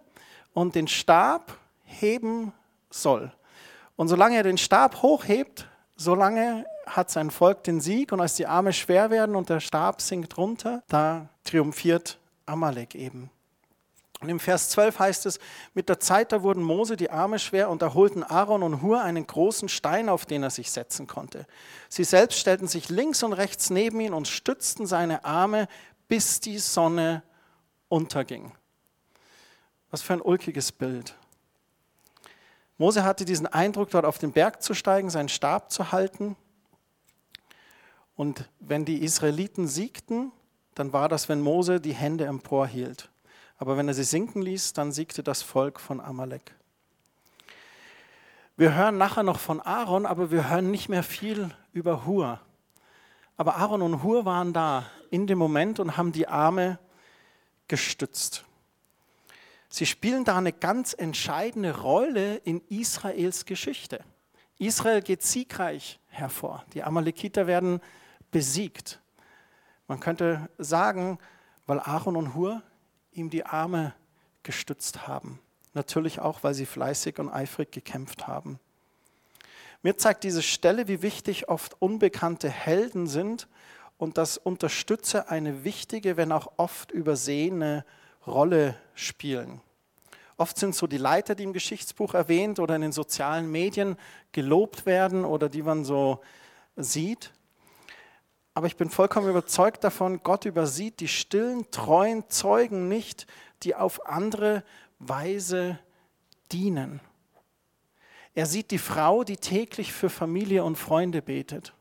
und 0.52 0.74
den 0.74 0.88
Stab 0.88 1.56
heben 1.84 2.52
soll. 2.90 3.32
Und 3.96 4.08
solange 4.08 4.36
er 4.36 4.42
den 4.42 4.58
Stab 4.58 5.02
hochhebt, 5.02 5.68
solange 5.96 6.64
hat 6.86 7.10
sein 7.10 7.30
Volk 7.30 7.64
den 7.64 7.80
Sieg. 7.80 8.12
Und 8.12 8.20
als 8.20 8.34
die 8.34 8.46
Arme 8.46 8.72
schwer 8.72 9.10
werden 9.10 9.36
und 9.36 9.48
der 9.48 9.60
Stab 9.60 10.00
sinkt 10.00 10.36
runter, 10.36 10.82
da 10.88 11.28
triumphiert 11.44 12.18
Amalek 12.46 12.94
eben. 12.94 13.30
Und 14.20 14.28
im 14.28 14.38
Vers 14.38 14.68
12 14.70 14.98
heißt 14.98 15.26
es, 15.26 15.38
mit 15.72 15.88
der 15.88 15.98
Zeit 15.98 16.32
da 16.32 16.42
wurden 16.42 16.62
Mose 16.62 16.96
die 16.96 17.10
Arme 17.10 17.38
schwer 17.38 17.70
und 17.70 17.80
da 17.80 17.94
holten 17.94 18.22
Aaron 18.22 18.62
und 18.62 18.82
Hur 18.82 19.02
einen 19.02 19.26
großen 19.26 19.70
Stein, 19.70 20.10
auf 20.10 20.26
den 20.26 20.42
er 20.42 20.50
sich 20.50 20.70
setzen 20.70 21.06
konnte. 21.06 21.46
Sie 21.88 22.04
selbst 22.04 22.38
stellten 22.38 22.68
sich 22.68 22.90
links 22.90 23.22
und 23.22 23.32
rechts 23.32 23.70
neben 23.70 23.98
ihn 24.00 24.12
und 24.12 24.28
stützten 24.28 24.86
seine 24.86 25.24
Arme, 25.24 25.68
bis 26.06 26.40
die 26.40 26.58
Sonne 26.58 27.22
unterging. 27.88 28.52
Was 29.90 30.02
für 30.02 30.12
ein 30.12 30.20
ulkiges 30.20 30.70
Bild. 30.70 31.16
Mose 32.76 33.04
hatte 33.04 33.24
diesen 33.24 33.46
Eindruck, 33.46 33.90
dort 33.90 34.04
auf 34.04 34.18
den 34.18 34.32
Berg 34.32 34.62
zu 34.62 34.74
steigen, 34.74 35.08
seinen 35.08 35.28
Stab 35.30 35.70
zu 35.70 35.92
halten. 35.92 36.36
Und 38.16 38.48
wenn 38.58 38.84
die 38.84 39.02
Israeliten 39.02 39.66
siegten, 39.66 40.30
dann 40.74 40.92
war 40.92 41.08
das, 41.08 41.28
wenn 41.30 41.40
Mose 41.40 41.80
die 41.80 41.94
Hände 41.94 42.26
emporhielt. 42.26 43.10
Aber 43.60 43.76
wenn 43.76 43.88
er 43.88 43.94
sie 43.94 44.04
sinken 44.04 44.40
ließ, 44.40 44.72
dann 44.72 44.90
siegte 44.90 45.22
das 45.22 45.42
Volk 45.42 45.80
von 45.80 46.00
Amalek. 46.00 46.54
Wir 48.56 48.74
hören 48.74 48.96
nachher 48.96 49.22
noch 49.22 49.38
von 49.38 49.60
Aaron, 49.60 50.06
aber 50.06 50.30
wir 50.30 50.48
hören 50.48 50.70
nicht 50.70 50.88
mehr 50.88 51.02
viel 51.02 51.50
über 51.74 52.06
Hur. 52.06 52.40
Aber 53.36 53.56
Aaron 53.56 53.82
und 53.82 54.02
Hur 54.02 54.24
waren 54.24 54.54
da 54.54 54.86
in 55.10 55.26
dem 55.26 55.36
Moment 55.36 55.78
und 55.78 55.98
haben 55.98 56.10
die 56.10 56.26
Arme 56.26 56.78
gestützt. 57.68 58.46
Sie 59.68 59.84
spielen 59.84 60.24
da 60.24 60.38
eine 60.38 60.54
ganz 60.54 60.94
entscheidende 60.94 61.80
Rolle 61.80 62.36
in 62.36 62.62
Israels 62.70 63.44
Geschichte. 63.44 64.02
Israel 64.56 65.02
geht 65.02 65.22
siegreich 65.22 66.00
hervor. 66.08 66.64
Die 66.72 66.82
Amalekiter 66.82 67.46
werden 67.46 67.82
besiegt. 68.30 69.00
Man 69.86 70.00
könnte 70.00 70.48
sagen, 70.56 71.18
weil 71.66 71.78
Aaron 71.78 72.16
und 72.16 72.34
Hur 72.34 72.62
ihm 73.12 73.30
die 73.30 73.44
Arme 73.44 73.94
gestützt 74.42 75.06
haben. 75.06 75.40
Natürlich 75.74 76.20
auch, 76.20 76.42
weil 76.42 76.54
sie 76.54 76.66
fleißig 76.66 77.18
und 77.18 77.28
eifrig 77.28 77.70
gekämpft 77.70 78.26
haben. 78.26 78.58
Mir 79.82 79.96
zeigt 79.96 80.24
diese 80.24 80.42
Stelle, 80.42 80.88
wie 80.88 81.02
wichtig 81.02 81.48
oft 81.48 81.80
unbekannte 81.80 82.50
Helden 82.50 83.06
sind 83.06 83.48
und 83.96 84.18
dass 84.18 84.36
Unterstützer 84.36 85.30
eine 85.30 85.64
wichtige, 85.64 86.16
wenn 86.16 86.32
auch 86.32 86.52
oft 86.56 86.90
übersehene 86.90 87.84
Rolle 88.26 88.76
spielen. 88.94 89.60
Oft 90.36 90.58
sind 90.58 90.74
so 90.74 90.86
die 90.86 90.98
Leiter, 90.98 91.34
die 91.34 91.44
im 91.44 91.52
Geschichtsbuch 91.52 92.14
erwähnt 92.14 92.58
oder 92.58 92.74
in 92.74 92.82
den 92.82 92.92
sozialen 92.92 93.50
Medien 93.50 93.96
gelobt 94.32 94.86
werden 94.86 95.24
oder 95.24 95.48
die 95.48 95.62
man 95.62 95.84
so 95.84 96.20
sieht. 96.76 97.30
Aber 98.60 98.66
ich 98.66 98.76
bin 98.76 98.90
vollkommen 98.90 99.30
überzeugt 99.30 99.84
davon, 99.84 100.22
Gott 100.22 100.44
übersieht 100.44 101.00
die 101.00 101.08
stillen, 101.08 101.70
treuen 101.70 102.28
Zeugen 102.28 102.88
nicht, 102.88 103.26
die 103.62 103.74
auf 103.74 104.06
andere 104.06 104.64
Weise 104.98 105.78
dienen. 106.52 107.00
Er 108.34 108.44
sieht 108.44 108.70
die 108.70 108.76
Frau, 108.76 109.24
die 109.24 109.38
täglich 109.38 109.94
für 109.94 110.10
Familie 110.10 110.62
und 110.62 110.76
Freunde 110.76 111.22
betet. 111.22 111.72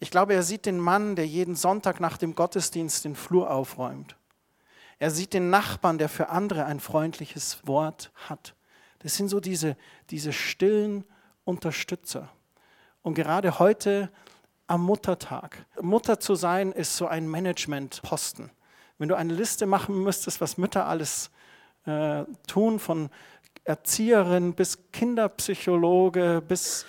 Ich 0.00 0.10
glaube, 0.10 0.34
er 0.34 0.42
sieht 0.42 0.66
den 0.66 0.80
Mann, 0.80 1.14
der 1.14 1.28
jeden 1.28 1.54
Sonntag 1.54 2.00
nach 2.00 2.18
dem 2.18 2.34
Gottesdienst 2.34 3.04
den 3.04 3.14
Flur 3.14 3.48
aufräumt. 3.48 4.16
Er 4.98 5.12
sieht 5.12 5.34
den 5.34 5.50
Nachbarn, 5.50 5.98
der 5.98 6.08
für 6.08 6.30
andere 6.30 6.64
ein 6.64 6.80
freundliches 6.80 7.64
Wort 7.64 8.10
hat. 8.28 8.56
Das 8.98 9.14
sind 9.14 9.28
so 9.28 9.38
diese, 9.38 9.76
diese 10.10 10.32
stillen 10.32 11.04
Unterstützer. 11.44 12.28
Und 13.02 13.14
gerade 13.14 13.60
heute 13.60 14.10
am 14.66 14.82
Muttertag. 14.82 15.66
Mutter 15.80 16.18
zu 16.20 16.34
sein 16.34 16.72
ist 16.72 16.96
so 16.96 17.06
ein 17.06 17.28
Managementposten. 17.28 18.50
Wenn 18.98 19.08
du 19.08 19.16
eine 19.16 19.34
Liste 19.34 19.66
machen 19.66 20.02
müsstest, 20.02 20.40
was 20.40 20.56
Mütter 20.56 20.86
alles 20.86 21.30
äh, 21.84 22.24
tun, 22.46 22.78
von 22.78 23.10
Erzieherin 23.64 24.54
bis 24.54 24.78
Kinderpsychologe, 24.92 26.42
bis, 26.46 26.86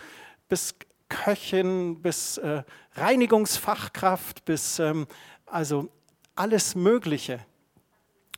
bis 0.48 0.76
Köchin, 1.10 2.02
bis 2.02 2.38
äh, 2.38 2.64
Reinigungsfachkraft, 2.96 4.46
bis 4.46 4.80
ähm, 4.80 5.08
also 5.46 5.90
alles 6.36 6.76
Mögliche, 6.76 7.40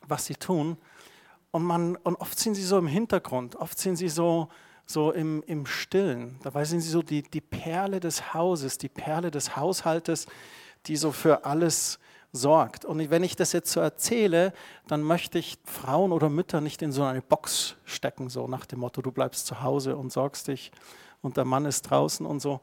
was 0.07 0.25
sie 0.25 0.35
tun. 0.35 0.77
Und, 1.51 1.63
man, 1.63 1.95
und 1.97 2.15
oft 2.17 2.37
sind 2.37 2.55
sie 2.55 2.63
so 2.63 2.77
im 2.77 2.87
Hintergrund, 2.87 3.55
oft 3.55 3.77
sind 3.79 3.95
sie 3.95 4.09
so, 4.09 4.49
so 4.91 5.11
im, 5.11 5.43
im 5.45 5.67
Stillen. 5.67 6.39
Dabei 6.41 6.65
sind 6.65 6.81
sie 6.81 6.89
so 6.89 7.03
die, 7.03 7.21
die 7.21 7.41
Perle 7.41 7.99
des 7.99 8.33
Hauses, 8.33 8.79
die 8.79 8.89
Perle 8.89 9.29
des 9.29 9.55
Haushaltes, 9.55 10.25
die 10.87 10.95
so 10.95 11.11
für 11.11 11.45
alles 11.45 11.99
sorgt. 12.31 12.85
Und 12.85 13.11
wenn 13.11 13.23
ich 13.23 13.35
das 13.35 13.53
jetzt 13.53 13.71
so 13.71 13.79
erzähle, 13.79 14.51
dann 14.87 15.03
möchte 15.03 15.37
ich 15.37 15.59
Frauen 15.63 16.11
oder 16.11 16.29
Mütter 16.29 16.59
nicht 16.59 16.81
in 16.81 16.91
so 16.91 17.03
eine 17.03 17.21
Box 17.21 17.75
stecken, 17.85 18.29
so 18.29 18.47
nach 18.47 18.65
dem 18.65 18.79
Motto, 18.79 19.03
du 19.03 19.11
bleibst 19.11 19.45
zu 19.45 19.61
Hause 19.61 19.95
und 19.95 20.11
sorgst 20.11 20.47
dich 20.47 20.71
und 21.21 21.37
der 21.37 21.45
Mann 21.45 21.65
ist 21.65 21.83
draußen 21.83 22.25
und 22.25 22.39
so. 22.39 22.59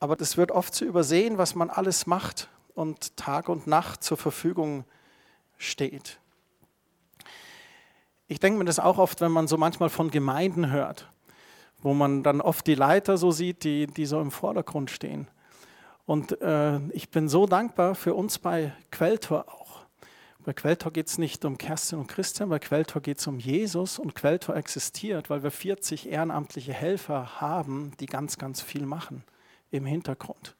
Aber 0.00 0.16
das 0.16 0.36
wird 0.36 0.50
oft 0.50 0.74
zu 0.74 0.84
übersehen, 0.84 1.38
was 1.38 1.54
man 1.54 1.70
alles 1.70 2.06
macht 2.06 2.50
und 2.74 3.16
Tag 3.16 3.48
und 3.48 3.66
Nacht 3.66 4.04
zur 4.04 4.18
Verfügung 4.18 4.84
steht. 5.56 6.18
Ich 8.26 8.40
denke 8.40 8.58
mir 8.58 8.64
das 8.66 8.78
auch 8.78 8.98
oft, 8.98 9.22
wenn 9.22 9.32
man 9.32 9.48
so 9.48 9.56
manchmal 9.56 9.88
von 9.88 10.10
Gemeinden 10.10 10.70
hört 10.70 11.08
wo 11.84 11.92
man 11.92 12.22
dann 12.22 12.40
oft 12.40 12.66
die 12.66 12.74
Leiter 12.74 13.18
so 13.18 13.30
sieht, 13.30 13.62
die, 13.62 13.86
die 13.86 14.06
so 14.06 14.18
im 14.18 14.30
Vordergrund 14.30 14.90
stehen. 14.90 15.28
Und 16.06 16.40
äh, 16.40 16.78
ich 16.92 17.10
bin 17.10 17.28
so 17.28 17.46
dankbar 17.46 17.94
für 17.94 18.14
uns 18.14 18.38
bei 18.38 18.72
Quelltor 18.90 19.44
auch. 19.48 19.84
Bei 20.46 20.54
Quelltor 20.54 20.92
geht 20.92 21.08
es 21.08 21.18
nicht 21.18 21.44
um 21.44 21.58
Kerstin 21.58 21.98
und 21.98 22.06
Christian, 22.06 22.48
bei 22.48 22.58
Quelltor 22.58 23.02
geht 23.02 23.18
es 23.18 23.26
um 23.26 23.38
Jesus 23.38 23.98
und 23.98 24.14
Quelltor 24.14 24.56
existiert, 24.56 25.28
weil 25.28 25.42
wir 25.42 25.50
40 25.50 26.08
ehrenamtliche 26.10 26.72
Helfer 26.72 27.40
haben, 27.42 27.92
die 28.00 28.06
ganz, 28.06 28.38
ganz 28.38 28.62
viel 28.62 28.86
machen 28.86 29.22
im 29.70 29.84
Hintergrund. 29.84 30.54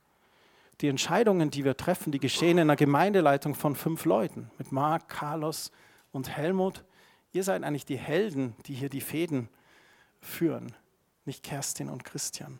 Die 0.83 0.89
Entscheidungen, 0.89 1.51
die 1.51 1.65
wir 1.65 1.77
treffen, 1.77 2.13
die 2.13 2.21
geschehen 2.21 2.59
in 2.59 2.61
einer 2.61 2.77
Gemeindeleitung 2.77 3.55
von 3.55 3.77
fünf 3.77 4.05
Leuten, 4.05 4.51
mit 4.59 4.73
Marc, 4.73 5.09
Carlos 5.09 5.73
und 6.13 6.29
Helmut. 6.29 6.85
Ihr 7.33 7.45
seid 7.45 7.63
eigentlich 7.63 7.87
die 7.87 7.99
Helden, 7.99 8.55
die 8.67 8.75
hier 8.75 8.91
die 8.91 9.01
Fäden 9.01 9.49
führen 10.21 10.75
nicht 11.27 11.43
Kerstin 11.43 11.89
und 11.89 12.05
Christian. 12.05 12.59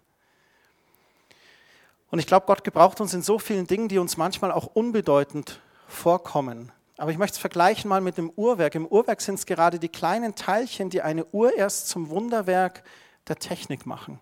Und 2.11 2.19
ich 2.19 2.27
glaube, 2.27 2.47
Gott 2.47 2.65
gebraucht 2.65 3.01
uns 3.01 3.13
in 3.15 3.23
so 3.23 3.39
vielen 3.39 3.67
Dingen, 3.67 3.89
die 3.89 3.99
uns 3.99 4.17
manchmal 4.17 4.53
auch 4.53 4.67
unbedeutend 4.67 5.61
vorkommen. 5.89 6.71
Aber 6.97 7.11
ich 7.11 7.19
möchte 7.19 7.35
es 7.35 7.41
vergleichen 7.41 7.89
mal 7.89 8.01
mit 8.01 8.19
dem 8.19 8.31
Uhrwerk. 8.31 8.75
Im 8.77 8.87
Uhrwerk 8.87 9.21
sind 9.21 9.35
es 9.35 9.47
gerade 9.47 9.79
die 9.79 9.89
kleinen 9.89 10.37
Teilchen, 10.37 10.91
die 10.91 11.03
eine 11.03 11.25
Uhr 11.27 11.57
erst 11.57 11.89
zum 11.89 12.11
Wunderwerk 12.11 12.85
der 13.27 13.37
Technik 13.37 13.85
machen. 13.85 14.21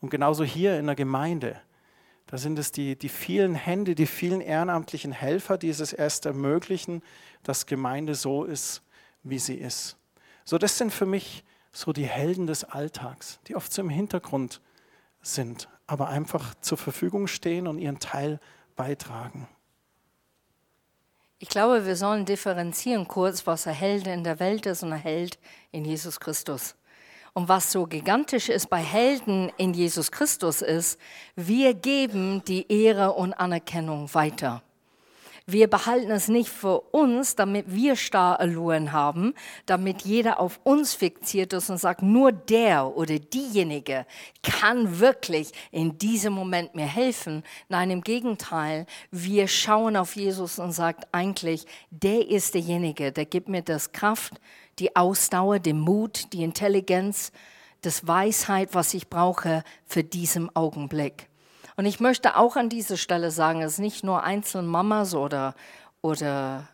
Und 0.00 0.10
genauso 0.10 0.44
hier 0.44 0.78
in 0.78 0.86
der 0.86 0.94
Gemeinde. 0.94 1.60
Da 2.26 2.38
sind 2.38 2.60
es 2.60 2.70
die, 2.70 2.96
die 2.96 3.08
vielen 3.08 3.56
Hände, 3.56 3.96
die 3.96 4.06
vielen 4.06 4.40
ehrenamtlichen 4.40 5.10
Helfer, 5.10 5.58
die 5.58 5.68
es 5.68 5.92
erst 5.92 6.26
ermöglichen, 6.26 7.02
dass 7.42 7.66
Gemeinde 7.66 8.14
so 8.14 8.44
ist, 8.44 8.82
wie 9.24 9.40
sie 9.40 9.56
ist. 9.56 9.96
So, 10.44 10.58
das 10.58 10.78
sind 10.78 10.92
für 10.92 11.06
mich 11.06 11.42
so 11.72 11.92
die 11.92 12.06
Helden 12.06 12.46
des 12.46 12.64
Alltags, 12.64 13.38
die 13.46 13.56
oft 13.56 13.72
so 13.72 13.82
im 13.82 13.90
Hintergrund 13.90 14.60
sind, 15.22 15.68
aber 15.86 16.08
einfach 16.08 16.54
zur 16.60 16.78
Verfügung 16.78 17.26
stehen 17.26 17.66
und 17.66 17.78
ihren 17.78 17.98
Teil 17.98 18.40
beitragen. 18.76 19.48
Ich 21.38 21.48
glaube, 21.48 21.86
wir 21.86 21.96
sollen 21.96 22.26
differenzieren 22.26 23.08
kurz, 23.08 23.46
was 23.46 23.66
ein 23.66 23.74
Held 23.74 24.06
in 24.06 24.24
der 24.24 24.40
Welt 24.40 24.66
ist 24.66 24.82
und 24.82 24.92
ein 24.92 25.00
Held 25.00 25.38
in 25.72 25.84
Jesus 25.84 26.20
Christus. 26.20 26.76
Und 27.32 27.48
was 27.48 27.70
so 27.72 27.86
gigantisch 27.86 28.48
ist 28.48 28.68
bei 28.68 28.82
Helden 28.82 29.50
in 29.56 29.72
Jesus 29.72 30.10
Christus 30.10 30.62
ist, 30.62 31.00
wir 31.36 31.74
geben 31.74 32.42
die 32.44 32.70
Ehre 32.70 33.12
und 33.12 33.32
Anerkennung 33.34 34.12
weiter. 34.12 34.62
Wir 35.52 35.68
behalten 35.68 36.10
es 36.10 36.28
nicht 36.28 36.48
für 36.48 36.80
uns, 36.80 37.34
damit 37.34 37.66
wir 37.68 37.96
Starallüren 37.96 38.92
haben, 38.92 39.34
damit 39.66 40.02
jeder 40.02 40.38
auf 40.38 40.60
uns 40.62 40.94
fixiert 40.94 41.52
ist 41.52 41.70
und 41.70 41.78
sagt, 41.78 42.02
nur 42.02 42.30
der 42.30 42.96
oder 42.96 43.18
diejenige 43.18 44.06
kann 44.42 45.00
wirklich 45.00 45.52
in 45.72 45.98
diesem 45.98 46.34
Moment 46.34 46.76
mir 46.76 46.86
helfen. 46.86 47.42
Nein, 47.68 47.90
im 47.90 48.02
Gegenteil, 48.02 48.86
wir 49.10 49.48
schauen 49.48 49.96
auf 49.96 50.14
Jesus 50.14 50.58
und 50.60 50.70
sagen 50.70 51.02
eigentlich, 51.10 51.66
der 51.90 52.28
ist 52.28 52.54
derjenige, 52.54 53.10
der 53.10 53.24
gibt 53.24 53.48
mir 53.48 53.62
das 53.62 53.90
Kraft, 53.90 54.34
die 54.78 54.94
Ausdauer, 54.94 55.58
den 55.58 55.80
Mut, 55.80 56.32
die 56.32 56.44
Intelligenz, 56.44 57.32
das 57.82 58.06
Weisheit, 58.06 58.68
was 58.72 58.94
ich 58.94 59.08
brauche 59.08 59.64
für 59.84 60.04
diesen 60.04 60.54
Augenblick. 60.54 61.29
Und 61.80 61.86
ich 61.86 61.98
möchte 61.98 62.36
auch 62.36 62.56
an 62.56 62.68
dieser 62.68 62.98
Stelle 62.98 63.30
sagen, 63.30 63.62
es 63.62 63.72
ist 63.72 63.78
nicht 63.78 64.04
nur 64.04 64.22
einzelne 64.22 64.68
Mamas 64.68 65.14
oder, 65.14 65.54
oder 66.02 66.68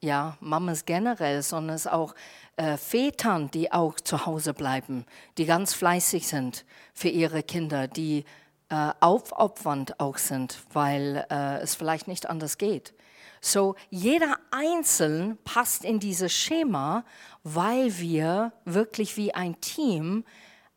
ja, 0.00 0.36
Mamas 0.38 0.84
generell, 0.84 1.42
sondern 1.42 1.74
es 1.74 1.86
ist 1.86 1.92
auch 1.92 2.14
äh, 2.54 2.76
Vätern, 2.76 3.50
die 3.50 3.72
auch 3.72 3.98
zu 3.98 4.26
Hause 4.26 4.54
bleiben, 4.54 5.04
die 5.36 5.46
ganz 5.46 5.74
fleißig 5.74 6.28
sind 6.28 6.64
für 6.94 7.08
ihre 7.08 7.42
Kinder, 7.42 7.88
die 7.88 8.24
äh, 8.68 8.92
aufopfernd 9.00 9.98
auch 9.98 10.18
sind, 10.18 10.60
weil 10.72 11.26
äh, 11.28 11.58
es 11.58 11.74
vielleicht 11.74 12.06
nicht 12.06 12.30
anders 12.30 12.56
geht. 12.56 12.94
So, 13.40 13.74
jeder 13.90 14.38
Einzelne 14.52 15.38
passt 15.42 15.84
in 15.84 15.98
dieses 15.98 16.32
Schema, 16.32 17.04
weil 17.42 17.98
wir 17.98 18.52
wirklich 18.64 19.16
wie 19.16 19.34
ein 19.34 19.60
Team 19.60 20.24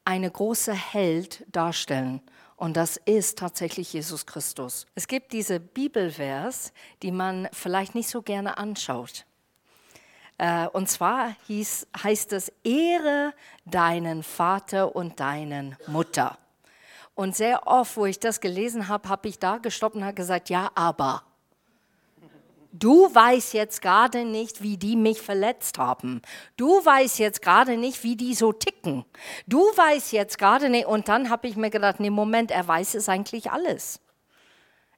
eine 0.05 0.29
große 0.29 0.73
Held 0.73 1.45
darstellen. 1.51 2.21
Und 2.55 2.77
das 2.77 2.97
ist 2.97 3.39
tatsächlich 3.39 3.93
Jesus 3.93 4.25
Christus. 4.25 4.85
Es 4.95 5.07
gibt 5.07 5.33
diese 5.33 5.59
Bibelvers, 5.59 6.71
die 7.01 7.11
man 7.11 7.49
vielleicht 7.51 7.95
nicht 7.95 8.09
so 8.09 8.21
gerne 8.21 8.57
anschaut. 8.57 9.25
Äh, 10.37 10.67
und 10.67 10.89
zwar 10.89 11.35
hieß, 11.47 11.87
heißt 12.03 12.33
es, 12.33 12.51
ehre 12.63 13.33
deinen 13.65 14.23
Vater 14.23 14.95
und 14.95 15.19
deinen 15.19 15.75
Mutter. 15.87 16.37
Und 17.15 17.35
sehr 17.35 17.67
oft, 17.67 17.97
wo 17.97 18.05
ich 18.05 18.19
das 18.19 18.39
gelesen 18.39 18.87
habe, 18.87 19.09
habe 19.09 19.27
ich 19.27 19.39
da 19.39 19.57
gestoppt 19.57 19.95
und 19.95 20.03
habe 20.03 20.15
gesagt, 20.15 20.49
ja, 20.49 20.71
aber 20.73 21.23
du 22.73 23.13
weißt 23.13 23.53
jetzt 23.53 23.81
gerade 23.81 24.25
nicht, 24.25 24.62
wie 24.62 24.77
die 24.77 24.95
mich 24.95 25.21
verletzt 25.21 25.77
haben. 25.77 26.21
Du 26.57 26.83
weißt 26.83 27.19
jetzt 27.19 27.41
gerade 27.41 27.77
nicht, 27.77 28.03
wie 28.03 28.17
die 28.17 28.33
so 28.33 28.51
ticken. 28.51 29.05
Du 29.47 29.59
weißt 29.59 30.12
jetzt 30.12 30.38
gerade 30.38 30.69
nicht. 30.69 30.88
Und 30.88 31.07
dann 31.07 31.29
habe 31.29 31.47
ich 31.47 31.55
mir 31.55 31.69
gedacht, 31.69 31.99
nee, 31.99 32.09
Moment, 32.09 32.51
er 32.51 32.67
weiß 32.67 32.95
es 32.95 33.07
eigentlich 33.07 33.51
alles. 33.51 34.01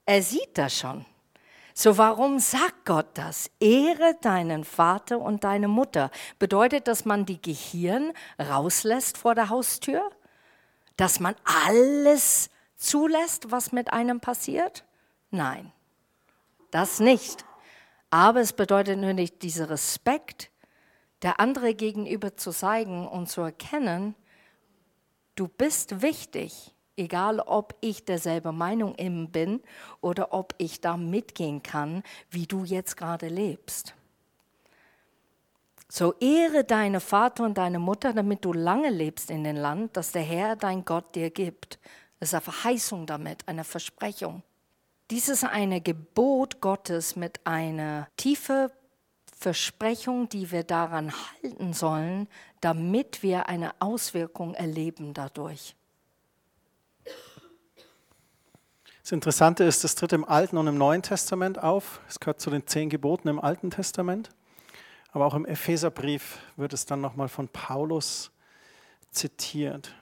Er 0.05 0.23
sieht 0.23 0.57
das 0.57 0.77
schon. 0.77 1.05
So 1.73 1.97
warum 1.97 2.39
sagt 2.39 2.85
Gott 2.85 3.07
das? 3.15 3.51
Ehre 3.59 4.15
deinen 4.21 4.63
Vater 4.63 5.19
und 5.19 5.43
deine 5.43 5.67
Mutter. 5.67 6.09
Bedeutet, 6.39 6.88
dass 6.88 7.03
man 7.03 7.25
die 7.25 7.41
Gehirn 7.41 8.13
rauslässt 8.39 9.17
vor 9.17 9.35
der 9.35 9.49
Haustür? 9.49 10.09
Dass 10.95 11.19
man 11.19 11.35
alles 11.67 12.49
zulässt, 12.77 13.51
was 13.51 13.73
mit 13.73 13.91
einem 13.91 14.21
passiert? 14.21 14.85
Nein, 15.31 15.73
das 16.71 17.01
nicht. 17.01 17.43
Aber 18.15 18.39
es 18.39 18.54
bedeutet 18.54 18.97
nur 18.97 19.12
nicht 19.12 19.41
dieser 19.41 19.69
Respekt, 19.69 20.49
der 21.21 21.41
andere 21.41 21.75
gegenüber 21.75 22.38
zu 22.38 22.51
zeigen 22.51 23.06
und 23.06 23.28
zu 23.28 23.41
erkennen, 23.41 24.15
du 25.36 25.49
bist 25.49 26.01
wichtig, 26.01 26.73
egal 26.95 27.41
ob 27.41 27.75
ich 27.82 28.06
derselbe 28.06 28.54
Meinung 28.54 28.95
bin 29.34 29.62
oder 29.99 30.32
ob 30.32 30.56
ich 30.60 30.80
da 30.80 30.95
mitgehen 30.95 31.62
kann, 31.62 32.04
wie 32.30 32.47
du 32.47 32.63
jetzt 32.63 32.95
gerade 32.95 33.28
lebst. 33.28 33.95
So 35.89 36.13
ehre 36.21 36.63
deine 36.63 37.01
Vater 37.01 37.43
und 37.43 37.58
deine 37.58 37.80
Mutter, 37.80 38.13
damit 38.13 38.45
du 38.45 38.54
lange 38.54 38.91
lebst 38.91 39.30
in 39.30 39.43
dem 39.43 39.58
Land, 39.58 39.97
das 39.97 40.13
der 40.13 40.23
Herr, 40.23 40.56
dein 40.56 40.86
Gott, 40.86 41.15
dir 41.15 41.32
gibt. 41.32 41.80
Das 42.21 42.30
ist 42.30 42.34
eine 42.34 42.41
Verheißung 42.43 43.08
damit, 43.08 43.45
eine 43.45 43.65
Versprechung. 43.65 44.41
Dies 45.11 45.29
ist 45.29 45.43
ein 45.43 45.83
Gebot 45.83 46.61
Gottes 46.61 47.15
mit 47.15 47.45
einer 47.45 48.07
tiefen 48.17 48.69
Versprechung, 49.37 50.29
die 50.29 50.51
wir 50.51 50.63
daran 50.63 51.11
halten 51.13 51.73
sollen, 51.73 52.27
damit 52.61 53.21
wir 53.21 53.47
eine 53.47 53.73
Auswirkung 53.79 54.55
erleben 54.55 55.13
dadurch. 55.13 55.75
Das 59.03 59.11
Interessante 59.11 59.63
ist, 59.63 59.83
es 59.83 59.93
tritt 59.93 60.13
im 60.13 60.25
Alten 60.25 60.57
und 60.57 60.65
im 60.65 60.79
Neuen 60.79 61.03
Testament 61.03 61.61
auf. 61.61 62.01
Es 62.09 62.19
gehört 62.19 62.41
zu 62.41 62.49
den 62.49 62.65
zehn 62.65 62.89
Geboten 62.89 63.27
im 63.27 63.39
Alten 63.39 63.69
Testament. 63.69 64.31
Aber 65.11 65.27
auch 65.27 65.35
im 65.35 65.45
Epheserbrief 65.45 66.39
wird 66.55 66.73
es 66.73 66.87
dann 66.87 67.01
nochmal 67.01 67.29
von 67.29 67.47
Paulus 67.47 68.31
zitiert. 69.11 69.93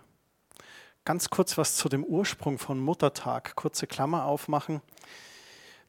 Ganz 1.05 1.29
kurz 1.29 1.57
was 1.57 1.75
zu 1.75 1.89
dem 1.89 2.05
Ursprung 2.05 2.57
von 2.57 2.79
Muttertag, 2.79 3.57
kurze 3.57 3.87
Klammer 3.87 4.23
aufmachen. 4.23 4.81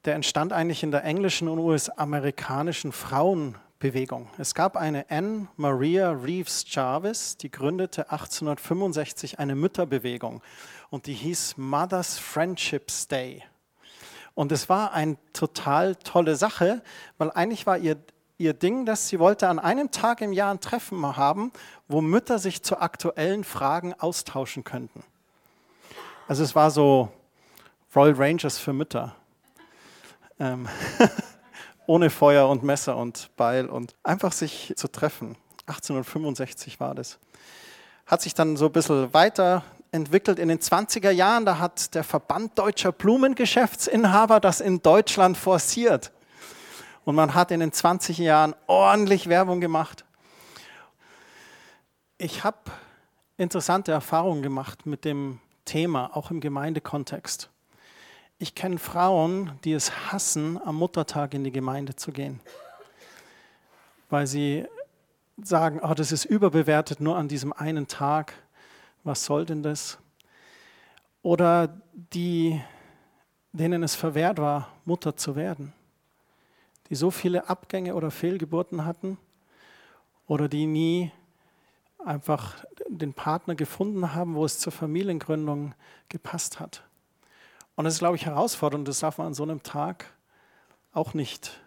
Der 0.04 0.16
entstand 0.16 0.52
eigentlich 0.52 0.82
in 0.82 0.90
der 0.90 1.04
englischen 1.04 1.46
und 1.46 1.60
US-amerikanischen 1.60 2.90
Frauenbewegung. 2.90 4.28
Es 4.38 4.56
gab 4.56 4.76
eine 4.76 5.08
Anne 5.10 5.46
Maria 5.56 6.10
Reeves 6.10 6.64
Jarvis, 6.68 7.36
die 7.36 7.48
gründete 7.48 8.10
1865 8.10 9.38
eine 9.38 9.54
Mütterbewegung 9.54 10.42
und 10.90 11.06
die 11.06 11.14
hieß 11.14 11.58
Mother's 11.58 12.18
Friendships 12.18 13.06
Day. 13.06 13.44
Und 14.34 14.50
es 14.50 14.68
war 14.68 14.94
eine 14.94 15.16
total 15.32 15.94
tolle 15.94 16.34
Sache, 16.34 16.82
weil 17.18 17.30
eigentlich 17.30 17.66
war 17.66 17.78
ihr 17.78 17.98
ihr 18.38 18.52
Ding, 18.52 18.84
dass 18.86 19.08
sie 19.08 19.18
wollte 19.18 19.48
an 19.48 19.58
einem 19.58 19.90
Tag 19.90 20.20
im 20.20 20.32
Jahr 20.32 20.52
ein 20.52 20.60
Treffen 20.60 21.16
haben, 21.16 21.52
wo 21.88 22.00
Mütter 22.00 22.38
sich 22.38 22.62
zu 22.62 22.80
aktuellen 22.80 23.44
Fragen 23.44 23.94
austauschen 23.94 24.64
könnten. 24.64 25.04
Also 26.26 26.42
es 26.42 26.54
war 26.54 26.70
so 26.70 27.10
Royal 27.94 28.14
Rangers 28.14 28.58
für 28.58 28.72
Mütter. 28.72 29.14
Ähm, 30.40 30.68
ohne 31.86 32.10
Feuer 32.10 32.48
und 32.48 32.62
Messer 32.62 32.96
und 32.96 33.30
Beil 33.36 33.66
und 33.66 33.94
einfach 34.02 34.32
sich 34.32 34.72
zu 34.76 34.88
treffen. 34.88 35.36
1865 35.66 36.80
war 36.80 36.94
das. 36.94 37.18
Hat 38.06 38.22
sich 38.22 38.34
dann 38.34 38.56
so 38.56 38.66
ein 38.66 38.72
bisschen 38.72 39.12
weiterentwickelt 39.14 40.38
in 40.38 40.48
den 40.48 40.58
20er 40.58 41.10
Jahren. 41.10 41.46
Da 41.46 41.58
hat 41.58 41.94
der 41.94 42.04
Verband 42.04 42.58
deutscher 42.58 42.92
Blumengeschäftsinhaber 42.92 44.40
das 44.40 44.60
in 44.60 44.82
Deutschland 44.82 45.36
forciert. 45.36 46.10
Und 47.04 47.14
man 47.16 47.34
hat 47.34 47.50
in 47.50 47.60
den 47.60 47.72
20 47.72 48.18
Jahren 48.18 48.54
ordentlich 48.66 49.28
Werbung 49.28 49.60
gemacht. 49.60 50.04
Ich 52.16 52.44
habe 52.44 52.58
interessante 53.36 53.92
Erfahrungen 53.92 54.42
gemacht 54.42 54.86
mit 54.86 55.04
dem 55.04 55.40
Thema, 55.66 56.16
auch 56.16 56.30
im 56.30 56.40
Gemeindekontext. 56.40 57.50
Ich 58.38 58.54
kenne 58.54 58.78
Frauen, 58.78 59.52
die 59.64 59.72
es 59.72 60.12
hassen, 60.12 60.58
am 60.64 60.76
Muttertag 60.76 61.34
in 61.34 61.44
die 61.44 61.52
Gemeinde 61.52 61.94
zu 61.94 62.10
gehen, 62.10 62.40
weil 64.08 64.26
sie 64.26 64.66
sagen, 65.42 65.80
oh, 65.82 65.94
das 65.94 66.10
ist 66.12 66.24
überbewertet 66.24 67.00
nur 67.00 67.16
an 67.16 67.28
diesem 67.28 67.52
einen 67.52 67.86
Tag. 67.86 68.34
Was 69.02 69.24
soll 69.24 69.44
denn 69.44 69.62
das? 69.62 69.98
Oder 71.22 71.80
die, 71.92 72.60
denen 73.52 73.82
es 73.82 73.94
verwehrt 73.94 74.38
war, 74.38 74.68
Mutter 74.84 75.16
zu 75.16 75.36
werden 75.36 75.72
die 76.88 76.94
so 76.94 77.10
viele 77.10 77.48
Abgänge 77.48 77.94
oder 77.94 78.10
Fehlgeburten 78.10 78.84
hatten 78.84 79.18
oder 80.26 80.48
die 80.48 80.66
nie 80.66 81.12
einfach 81.98 82.64
den 82.88 83.14
Partner 83.14 83.54
gefunden 83.54 84.14
haben, 84.14 84.34
wo 84.34 84.44
es 84.44 84.58
zur 84.58 84.72
Familiengründung 84.72 85.74
gepasst 86.08 86.60
hat. 86.60 86.82
Und 87.76 87.84
das 87.84 87.94
ist, 87.94 87.98
glaube 88.00 88.16
ich, 88.16 88.26
herausfordernd 88.26 88.86
das 88.86 89.00
darf 89.00 89.18
man 89.18 89.28
an 89.28 89.34
so 89.34 89.42
einem 89.42 89.62
Tag 89.62 90.12
auch 90.92 91.14
nicht 91.14 91.60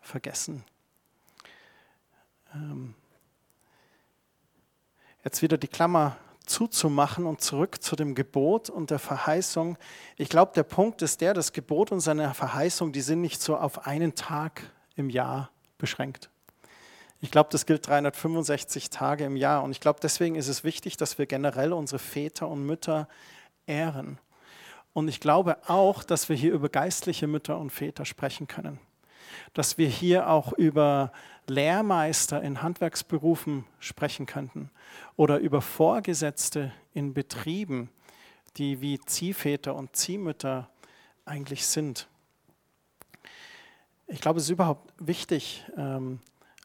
vergessen. 0.00 0.64
Ähm 2.54 2.94
Jetzt 5.24 5.42
wieder 5.42 5.58
die 5.58 5.68
Klammer 5.68 6.16
zuzumachen 6.48 7.26
und 7.26 7.40
zurück 7.40 7.82
zu 7.82 7.96
dem 7.96 8.14
Gebot 8.14 8.70
und 8.70 8.90
der 8.90 8.98
Verheißung. 8.98 9.78
Ich 10.16 10.28
glaube, 10.28 10.52
der 10.54 10.62
Punkt 10.62 11.02
ist 11.02 11.20
der, 11.20 11.34
das 11.34 11.52
Gebot 11.52 11.92
und 11.92 12.00
seine 12.00 12.34
Verheißung, 12.34 12.92
die 12.92 13.00
sind 13.00 13.20
nicht 13.20 13.40
so 13.40 13.56
auf 13.56 13.86
einen 13.86 14.14
Tag 14.14 14.62
im 14.96 15.10
Jahr 15.10 15.50
beschränkt. 15.78 16.30
Ich 17.20 17.30
glaube, 17.30 17.48
das 17.50 17.66
gilt 17.66 17.86
365 17.86 18.90
Tage 18.90 19.24
im 19.24 19.36
Jahr. 19.36 19.62
Und 19.64 19.72
ich 19.72 19.80
glaube, 19.80 19.98
deswegen 20.00 20.36
ist 20.36 20.48
es 20.48 20.62
wichtig, 20.62 20.96
dass 20.96 21.18
wir 21.18 21.26
generell 21.26 21.72
unsere 21.72 21.98
Väter 21.98 22.48
und 22.48 22.64
Mütter 22.64 23.08
ehren. 23.66 24.18
Und 24.92 25.08
ich 25.08 25.20
glaube 25.20 25.58
auch, 25.66 26.04
dass 26.04 26.28
wir 26.28 26.36
hier 26.36 26.52
über 26.52 26.68
geistliche 26.68 27.26
Mütter 27.26 27.58
und 27.58 27.70
Väter 27.70 28.04
sprechen 28.04 28.46
können. 28.46 28.78
dass 29.54 29.78
wir 29.78 29.88
hier 29.88 30.30
auch 30.30 30.52
über 30.52 31.12
Lehrmeister 31.48 32.42
in 32.42 32.62
Handwerksberufen 32.62 33.64
sprechen 33.78 34.26
könnten 34.26 34.70
oder 35.16 35.38
über 35.38 35.60
Vorgesetzte 35.60 36.72
in 36.94 37.14
Betrieben, 37.14 37.90
die 38.56 38.80
wie 38.80 38.98
Ziehväter 39.00 39.74
und 39.74 39.94
Ziehmütter 39.96 40.68
eigentlich 41.24 41.66
sind. 41.66 42.08
Ich 44.06 44.20
glaube, 44.20 44.38
es 44.38 44.44
ist 44.44 44.50
überhaupt 44.50 44.92
wichtig, 44.98 45.64
ähm, 45.76 46.20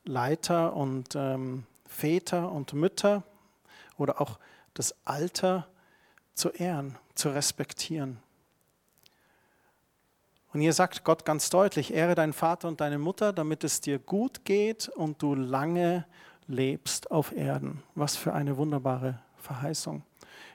Leiter 0.05 0.75
und 0.75 1.15
ähm, 1.15 1.65
Väter 1.85 2.51
und 2.51 2.73
Mütter 2.73 3.23
oder 3.97 4.21
auch 4.21 4.39
das 4.73 4.95
Alter 5.05 5.67
zu 6.33 6.49
ehren, 6.49 6.97
zu 7.15 7.29
respektieren. 7.29 8.22
Und 10.53 10.61
hier 10.61 10.73
sagt 10.73 11.03
Gott 11.03 11.25
ganz 11.25 11.49
deutlich, 11.49 11.93
ehre 11.93 12.13
deinen 12.13 12.33
Vater 12.33 12.67
und 12.67 12.79
deine 12.79 12.99
Mutter, 12.99 13.33
damit 13.33 13.63
es 13.63 13.81
dir 13.81 13.97
gut 13.97 14.45
geht 14.45 14.87
und 14.87 15.21
du 15.21 15.33
lange 15.33 16.05
lebst 16.47 17.09
auf 17.09 17.35
Erden. 17.35 17.81
Was 17.95 18.15
für 18.15 18.33
eine 18.33 18.55
wunderbare 18.57 19.19
Verheißung. 19.37 20.03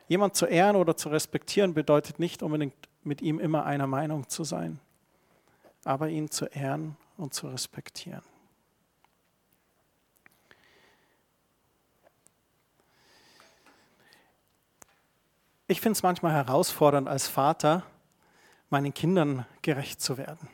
Jemand 0.07 0.37
zu 0.37 0.47
ehren 0.47 0.77
oder 0.77 0.97
zu 0.97 1.09
respektieren 1.09 1.75
bedeutet 1.75 2.21
nicht 2.21 2.43
unbedingt 2.45 2.75
mit 3.03 3.21
ihm 3.23 3.41
immer 3.41 3.67
einer 3.67 3.89
Meinung 3.89 4.29
zu 4.29 4.45
sein, 4.45 4.79
aber 5.85 6.09
ihn 6.09 6.31
zu 6.31 6.47
ehren 6.47 6.97
und 7.17 7.35
zu 7.35 7.49
respektieren. 7.49 8.23
Ich 15.67 15.81
finde 15.81 15.93
es 15.97 16.03
manchmal 16.03 16.33
herausfordernd 16.33 17.09
als 17.09 17.27
Vater, 17.29 17.85
meinen 18.71 18.93
Kindern 18.93 19.47
gerecht 19.63 20.01
zu 20.01 20.19
werden. 20.19 20.49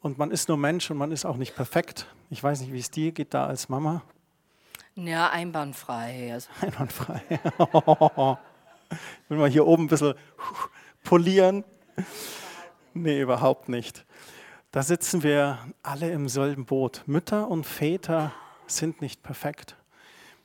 Und 0.00 0.18
man 0.18 0.30
ist 0.30 0.48
nur 0.48 0.56
Mensch 0.56 0.90
und 0.90 0.96
man 0.96 1.12
ist 1.12 1.24
auch 1.24 1.36
nicht 1.36 1.54
perfekt. 1.54 2.06
Ich 2.30 2.42
weiß 2.42 2.60
nicht, 2.60 2.72
wie 2.72 2.78
es 2.78 2.90
dir 2.90 3.12
geht 3.12 3.34
da 3.34 3.46
als 3.46 3.68
Mama. 3.68 4.02
Ja, 4.94 5.30
einwandfrei. 5.30 6.32
Also. 6.32 6.48
Einwandfrei. 6.60 7.22
Ich 8.90 9.30
will 9.30 9.38
mal 9.38 9.48
hier 9.48 9.66
oben 9.66 9.84
ein 9.84 9.88
bisschen 9.88 10.14
polieren. 11.04 11.64
Nee, 12.94 13.20
überhaupt 13.20 13.68
nicht. 13.68 14.04
Da 14.72 14.82
sitzen 14.82 15.22
wir 15.22 15.58
alle 15.82 16.10
im 16.10 16.28
selben 16.28 16.64
Boot. 16.64 17.02
Mütter 17.06 17.48
und 17.48 17.64
Väter 17.64 18.32
sind 18.66 19.00
nicht 19.00 19.22
perfekt. 19.22 19.76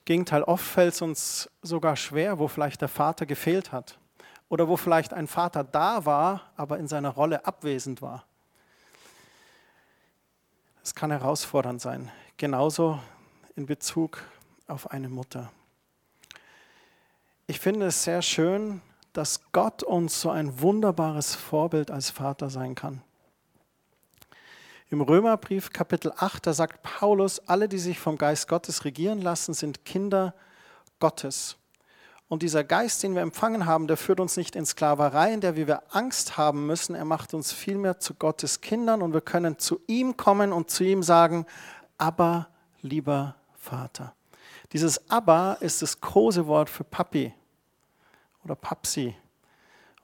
Gegenteil, 0.03 0.43
oft 0.43 0.65
fällt 0.65 0.93
es 0.93 1.01
uns 1.01 1.49
sogar 1.61 1.95
schwer, 1.95 2.37
wo 2.37 2.47
vielleicht 2.47 2.81
der 2.81 2.87
Vater 2.87 3.25
gefehlt 3.25 3.71
hat 3.71 3.97
oder 4.49 4.67
wo 4.67 4.77
vielleicht 4.77 5.13
ein 5.13 5.27
Vater 5.27 5.63
da 5.63 6.05
war, 6.05 6.51
aber 6.55 6.77
in 6.77 6.87
seiner 6.87 7.09
Rolle 7.09 7.45
abwesend 7.45 8.01
war. 8.01 8.25
Es 10.83 10.93
kann 10.93 11.11
herausfordernd 11.11 11.81
sein, 11.81 12.11
genauso 12.37 12.99
in 13.55 13.65
Bezug 13.65 14.21
auf 14.67 14.91
eine 14.91 15.09
Mutter. 15.09 15.51
Ich 17.47 17.59
finde 17.59 17.87
es 17.87 18.03
sehr 18.03 18.21
schön, 18.21 18.81
dass 19.13 19.51
Gott 19.51 19.81
uns 19.81 20.19
so 20.19 20.29
ein 20.29 20.61
wunderbares 20.61 21.35
Vorbild 21.35 21.89
als 21.89 22.09
Vater 22.09 22.49
sein 22.49 22.75
kann. 22.75 23.01
Im 24.89 25.01
Römerbrief 25.01 25.71
Kapitel 25.71 26.13
8, 26.15 26.45
da 26.45 26.53
sagt 26.53 26.83
Paulus, 26.83 27.39
alle, 27.47 27.67
die 27.67 27.79
sich 27.79 27.99
vom 27.99 28.17
Geist 28.17 28.47
Gottes 28.47 28.85
regieren 28.85 29.21
lassen, 29.21 29.53
sind 29.53 29.85
Kinder 29.85 30.35
Gottes. 30.99 31.57
Und 32.27 32.41
dieser 32.41 32.63
Geist, 32.63 33.03
den 33.03 33.13
wir 33.13 33.21
empfangen 33.21 33.65
haben, 33.65 33.87
der 33.87 33.97
führt 33.97 34.19
uns 34.19 34.35
nicht 34.35 34.55
in 34.55 34.65
Sklaverei, 34.65 35.33
in 35.33 35.41
der 35.41 35.55
wir 35.55 35.83
Angst 35.95 36.37
haben 36.37 36.65
müssen. 36.65 36.95
Er 36.95 37.05
macht 37.05 37.33
uns 37.33 37.51
vielmehr 37.51 37.99
zu 37.99 38.15
Gottes 38.15 38.61
Kindern 38.61 39.01
und 39.01 39.13
wir 39.13 39.21
können 39.21 39.59
zu 39.59 39.79
ihm 39.87 40.17
kommen 40.17 40.51
und 40.51 40.71
zu 40.71 40.83
ihm 40.83 41.03
sagen, 41.03 41.45
aber 41.97 42.47
lieber 42.81 43.35
Vater. 43.57 44.13
Dieses 44.73 45.09
aber 45.09 45.57
ist 45.59 45.81
das 45.81 46.01
Kosewort 46.01 46.69
für 46.69 46.83
Papi 46.83 47.33
oder 48.43 48.55
Papsi 48.55 49.15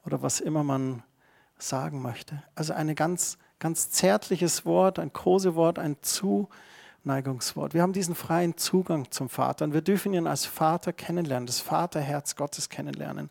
oder 0.06 0.22
was 0.22 0.40
immer 0.40 0.64
man 0.64 1.04
sagen 1.58 2.02
möchte. 2.02 2.44
Also 2.56 2.74
eine 2.74 2.94
ganz 2.94 3.38
ganz 3.62 3.92
zärtliches 3.92 4.66
Wort, 4.66 5.00
ein 5.00 5.14
Kosewort, 5.14 5.80
ein 5.80 5.96
Zuneigungswort. 7.04 7.74
Wir 7.74 7.82
haben 7.82 7.94
diesen 7.94 8.16
freien 8.16 8.58
Zugang 8.58 9.10
zum 9.12 9.30
Vater 9.30 9.66
und 9.66 9.74
wir 9.74 9.82
dürfen 9.82 10.14
ihn 10.14 10.28
als 10.28 10.46
Vater 10.46 10.94
kennenlernen, 10.94 11.48
das 11.48 11.60
Vaterherz 11.60 12.36
Gottes 12.36 12.70
kennenlernen. 12.70 13.30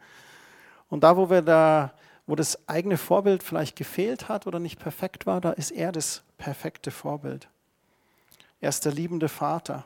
Und 0.88 1.04
da, 1.04 1.16
wo 1.16 1.30
wir 1.30 1.42
da, 1.42 1.92
wo 2.26 2.34
das 2.34 2.68
eigene 2.68 2.96
Vorbild 2.96 3.42
vielleicht 3.42 3.76
gefehlt 3.76 4.28
hat 4.28 4.46
oder 4.46 4.58
nicht 4.58 4.78
perfekt 4.78 5.26
war, 5.26 5.40
da 5.40 5.50
ist 5.52 5.70
er 5.70 5.92
das 5.92 6.22
perfekte 6.38 6.90
Vorbild. 6.90 7.48
Er 8.60 8.68
ist 8.68 8.84
der 8.84 8.92
liebende 8.92 9.28
Vater. 9.28 9.84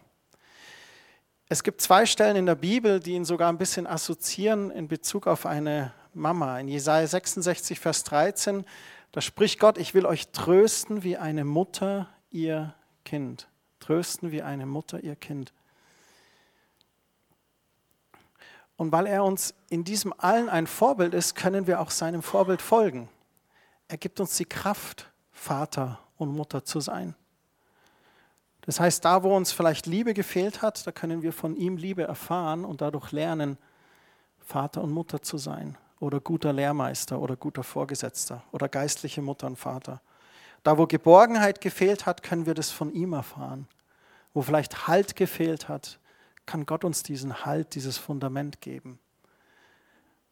Es 1.49 1.63
gibt 1.63 1.81
zwei 1.81 2.07
Stellen 2.07 2.37
in 2.37 2.47
der 2.47 2.55
Bibel, 2.55 3.01
die 3.01 3.13
ihn 3.13 3.25
sogar 3.25 3.51
ein 3.51 3.59
bisschen 3.59 3.87
assoziieren 3.87 4.71
in 4.71 4.89
Bezug 4.89 5.27
auf 5.27 5.47
eine 5.47 5.93
Mama. 6.15 6.59
In 6.59 6.69
Jesaja 6.69 7.07
66, 7.07 7.79
Vers 7.79 8.05
13 8.05 8.65
da 9.15 9.21
spricht 9.21 9.61
Gott, 9.61 9.79
ich 9.79 9.95
will 9.95 10.07
euch 10.07 10.33
trösten 10.33 11.05
wie 11.05 11.17
eine 11.17 11.45
Mutter 11.45 12.09
ihr 12.33 12.75
Kind. 13.05 13.47
Trösten 13.85 14.33
wie 14.33 14.41
eine 14.41 14.65
Mutter 14.65 15.05
ihr 15.05 15.15
Kind. 15.15 15.53
Und 18.77 18.93
weil 18.93 19.07
er 19.07 19.23
uns 19.23 19.55
in 19.69 19.85
diesem 19.85 20.15
allen 20.17 20.49
ein 20.49 20.67
Vorbild 20.67 21.13
ist, 21.13 21.35
können 21.35 21.67
wir 21.67 21.81
auch 21.81 21.91
seinem 21.91 22.23
Vorbild 22.23 22.63
folgen. 22.63 23.11
Er 23.89 23.99
gibt 23.99 24.21
uns 24.21 24.39
die 24.39 24.47
Kraft, 24.47 25.13
Vater 25.33 25.99
und 26.17 26.35
Mutter 26.35 26.65
zu 26.65 26.81
sein. 26.81 27.15
Das 28.63 28.81
heißt, 28.81 29.05
da, 29.05 29.23
wo 29.23 29.37
uns 29.37 29.53
vielleicht 29.53 29.85
Liebe 29.85 30.15
gefehlt 30.15 30.63
hat, 30.63 30.87
da 30.87 30.91
können 30.91 31.21
wir 31.21 31.35
von 31.35 31.55
ihm 31.55 31.77
Liebe 31.77 32.05
erfahren 32.05 32.65
und 32.65 32.81
dadurch 32.81 33.13
lernen, 33.13 33.59
Vater 34.39 34.83
und 34.83 34.93
Mutter 34.93 35.21
zu 35.21 35.37
sein 35.37 35.77
oder 36.01 36.21
guter 36.21 36.55
Lehrmeister 36.55 37.21
oder 37.21 37.37
guter 37.37 37.63
Vorgesetzter 37.63 38.43
oder 38.51 38.71
geistliche 38.71 39.21
Mutter 39.21 39.47
und 39.47 39.57
Vater. 39.57 40.01
Da, 40.63 40.79
wo 40.79 40.87
Geborgenheit 40.87 41.61
gefehlt 41.61 42.07
hat, 42.07 42.23
können 42.23 42.47
wir 42.47 42.55
das 42.55 42.71
von 42.71 42.91
ihm 42.95 43.13
erfahren. 43.13 43.69
Wo 44.35 44.43
vielleicht 44.43 44.87
Halt 44.87 45.17
gefehlt 45.17 45.69
hat, 45.69 45.99
kann 46.45 46.67
Gott 46.67 46.85
uns 46.85 47.03
diesen 47.03 47.47
Halt, 47.47 47.75
dieses 47.75 47.97
Fundament 47.97 48.61
geben. 48.61 48.99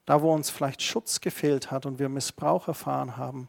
Da, 0.04 0.20
wo 0.20 0.34
uns 0.34 0.50
vielleicht 0.50 0.82
Schutz 0.82 1.20
gefehlt 1.20 1.70
hat 1.70 1.86
und 1.86 1.98
wir 1.98 2.08
Missbrauch 2.08 2.68
erfahren 2.68 3.16
haben, 3.16 3.48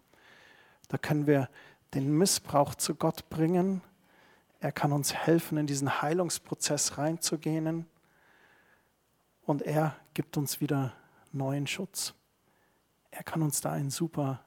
da 0.87 0.97
können 0.97 1.27
wir 1.27 1.49
den 1.93 2.11
Missbrauch 2.17 2.75
zu 2.75 2.95
Gott 2.95 3.29
bringen. 3.29 3.81
Er 4.59 4.71
kann 4.71 4.91
uns 4.91 5.13
helfen, 5.13 5.57
in 5.57 5.67
diesen 5.67 6.01
Heilungsprozess 6.01 6.97
reinzugehen. 6.97 7.87
Und 9.45 9.61
er 9.63 9.95
gibt 10.13 10.37
uns 10.37 10.61
wieder 10.61 10.93
neuen 11.31 11.67
Schutz. 11.67 12.13
Er 13.11 13.23
kann 13.23 13.41
uns 13.41 13.61
da 13.61 13.71
ein 13.71 13.89
super 13.89 14.45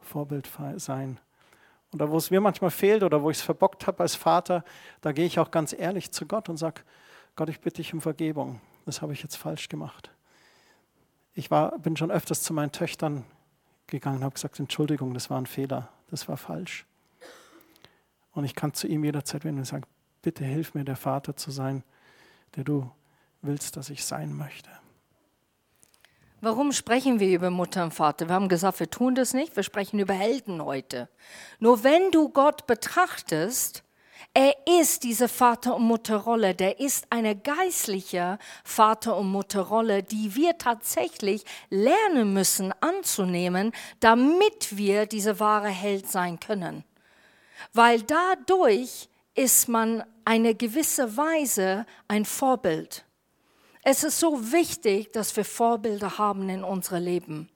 Vorbild 0.00 0.48
sein. 0.76 1.20
Da, 1.98 2.10
wo 2.10 2.16
es 2.16 2.30
mir 2.30 2.40
manchmal 2.40 2.70
fehlt 2.70 3.02
oder 3.02 3.22
wo 3.22 3.30
ich 3.30 3.38
es 3.38 3.42
verbockt 3.42 3.86
habe 3.86 4.02
als 4.02 4.14
Vater, 4.14 4.64
da 5.00 5.12
gehe 5.12 5.26
ich 5.26 5.38
auch 5.38 5.50
ganz 5.50 5.72
ehrlich 5.72 6.10
zu 6.10 6.26
Gott 6.26 6.48
und 6.48 6.56
sage, 6.56 6.82
Gott, 7.36 7.48
ich 7.48 7.60
bitte 7.60 7.76
dich 7.76 7.94
um 7.94 8.00
Vergebung. 8.00 8.60
Das 8.86 9.02
habe 9.02 9.12
ich 9.12 9.22
jetzt 9.22 9.36
falsch 9.36 9.68
gemacht. 9.68 10.10
Ich 11.34 11.50
war, 11.50 11.78
bin 11.78 11.96
schon 11.96 12.10
öfters 12.10 12.42
zu 12.42 12.52
meinen 12.52 12.72
Töchtern 12.72 13.24
gegangen 13.86 14.18
und 14.18 14.24
habe 14.24 14.34
gesagt, 14.34 14.58
Entschuldigung, 14.60 15.14
das 15.14 15.30
war 15.30 15.38
ein 15.38 15.46
Fehler, 15.46 15.88
das 16.10 16.28
war 16.28 16.36
falsch. 16.36 16.86
Und 18.32 18.44
ich 18.44 18.54
kann 18.54 18.74
zu 18.74 18.86
ihm 18.86 19.04
jederzeit 19.04 19.44
wenden 19.44 19.60
und 19.60 19.64
sagen, 19.64 19.84
bitte 20.22 20.44
hilf 20.44 20.74
mir, 20.74 20.84
der 20.84 20.96
Vater 20.96 21.36
zu 21.36 21.50
sein, 21.50 21.84
der 22.56 22.64
du 22.64 22.90
willst, 23.42 23.76
dass 23.76 23.90
ich 23.90 24.04
sein 24.04 24.34
möchte. 24.34 24.70
Warum 26.44 26.72
sprechen 26.72 27.20
wir 27.20 27.34
über 27.34 27.48
Mutter 27.48 27.84
und 27.84 27.94
Vater? 27.94 28.28
Wir 28.28 28.34
haben 28.34 28.50
gesagt, 28.50 28.78
wir 28.78 28.90
tun 28.90 29.14
das 29.14 29.32
nicht, 29.32 29.56
wir 29.56 29.62
sprechen 29.62 29.98
über 29.98 30.12
Helden 30.12 30.62
heute. 30.62 31.08
Nur 31.58 31.82
wenn 31.84 32.10
du 32.10 32.28
Gott 32.28 32.66
betrachtest, 32.66 33.82
er 34.34 34.54
ist 34.78 35.04
diese 35.04 35.28
Vater- 35.28 35.74
und 35.76 35.84
Mutterrolle, 35.84 36.54
der 36.54 36.80
ist 36.80 37.06
eine 37.08 37.34
geistliche 37.34 38.38
Vater- 38.62 39.16
und 39.16 39.32
Mutterrolle, 39.32 40.02
die 40.02 40.34
wir 40.34 40.58
tatsächlich 40.58 41.46
lernen 41.70 42.34
müssen 42.34 42.74
anzunehmen, 42.82 43.72
damit 44.00 44.76
wir 44.76 45.06
diese 45.06 45.40
wahre 45.40 45.68
Held 45.68 46.10
sein 46.10 46.38
können. 46.40 46.84
Weil 47.72 48.02
dadurch 48.02 49.08
ist 49.34 49.66
man 49.66 50.04
eine 50.26 50.54
gewisse 50.54 51.16
Weise 51.16 51.86
ein 52.06 52.26
Vorbild. 52.26 53.06
Es 53.86 54.02
ist 54.02 54.18
so 54.18 54.50
wichtig, 54.50 55.12
dass 55.12 55.36
wir 55.36 55.44
Vorbilder 55.44 56.16
haben 56.16 56.48
in 56.48 56.64
unserem 56.64 57.04
Leben. 57.04 57.50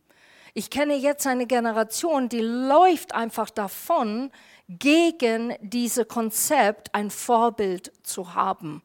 Ich 0.52 0.68
kenne 0.68 0.94
jetzt 0.94 1.26
eine 1.26 1.46
Generation, 1.46 2.28
die 2.28 2.42
läuft 2.42 3.14
einfach 3.14 3.48
davon, 3.48 4.30
gegen 4.68 5.56
dieses 5.62 6.06
Konzept 6.06 6.94
ein 6.94 7.10
Vorbild 7.10 7.92
zu 8.02 8.34
haben. 8.34 8.82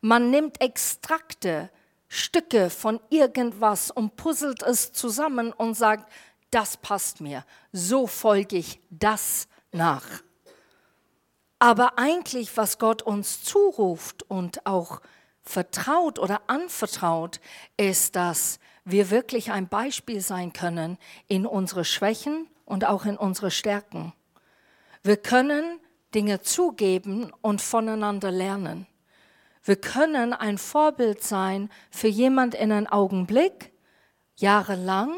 Man 0.00 0.30
nimmt 0.30 0.60
Extrakte, 0.60 1.70
Stücke 2.06 2.70
von 2.70 3.00
irgendwas 3.10 3.90
und 3.90 4.14
puzzelt 4.14 4.62
es 4.62 4.92
zusammen 4.92 5.52
und 5.52 5.74
sagt, 5.74 6.08
das 6.52 6.76
passt 6.76 7.20
mir, 7.20 7.44
so 7.72 8.06
folge 8.06 8.58
ich 8.58 8.78
das 8.90 9.48
nach. 9.72 10.06
Aber 11.58 11.98
eigentlich, 11.98 12.56
was 12.56 12.78
Gott 12.78 13.02
uns 13.02 13.42
zuruft 13.42 14.22
und 14.30 14.64
auch 14.66 15.00
vertraut 15.44 16.18
oder 16.18 16.42
anvertraut, 16.46 17.40
ist, 17.76 18.16
dass 18.16 18.58
wir 18.84 19.10
wirklich 19.10 19.50
ein 19.52 19.68
Beispiel 19.68 20.20
sein 20.20 20.52
können 20.52 20.98
in 21.28 21.46
unsere 21.46 21.84
Schwächen 21.84 22.48
und 22.64 22.86
auch 22.86 23.04
in 23.04 23.16
unsere 23.16 23.50
Stärken. 23.50 24.12
Wir 25.02 25.16
können 25.16 25.80
Dinge 26.14 26.40
zugeben 26.40 27.32
und 27.42 27.60
voneinander 27.60 28.30
lernen. 28.30 28.86
Wir 29.62 29.76
können 29.76 30.32
ein 30.32 30.58
Vorbild 30.58 31.22
sein 31.22 31.70
für 31.90 32.08
jemand 32.08 32.54
in 32.54 32.70
einem 32.70 32.86
Augenblick, 32.86 33.72
jahrelang, 34.36 35.14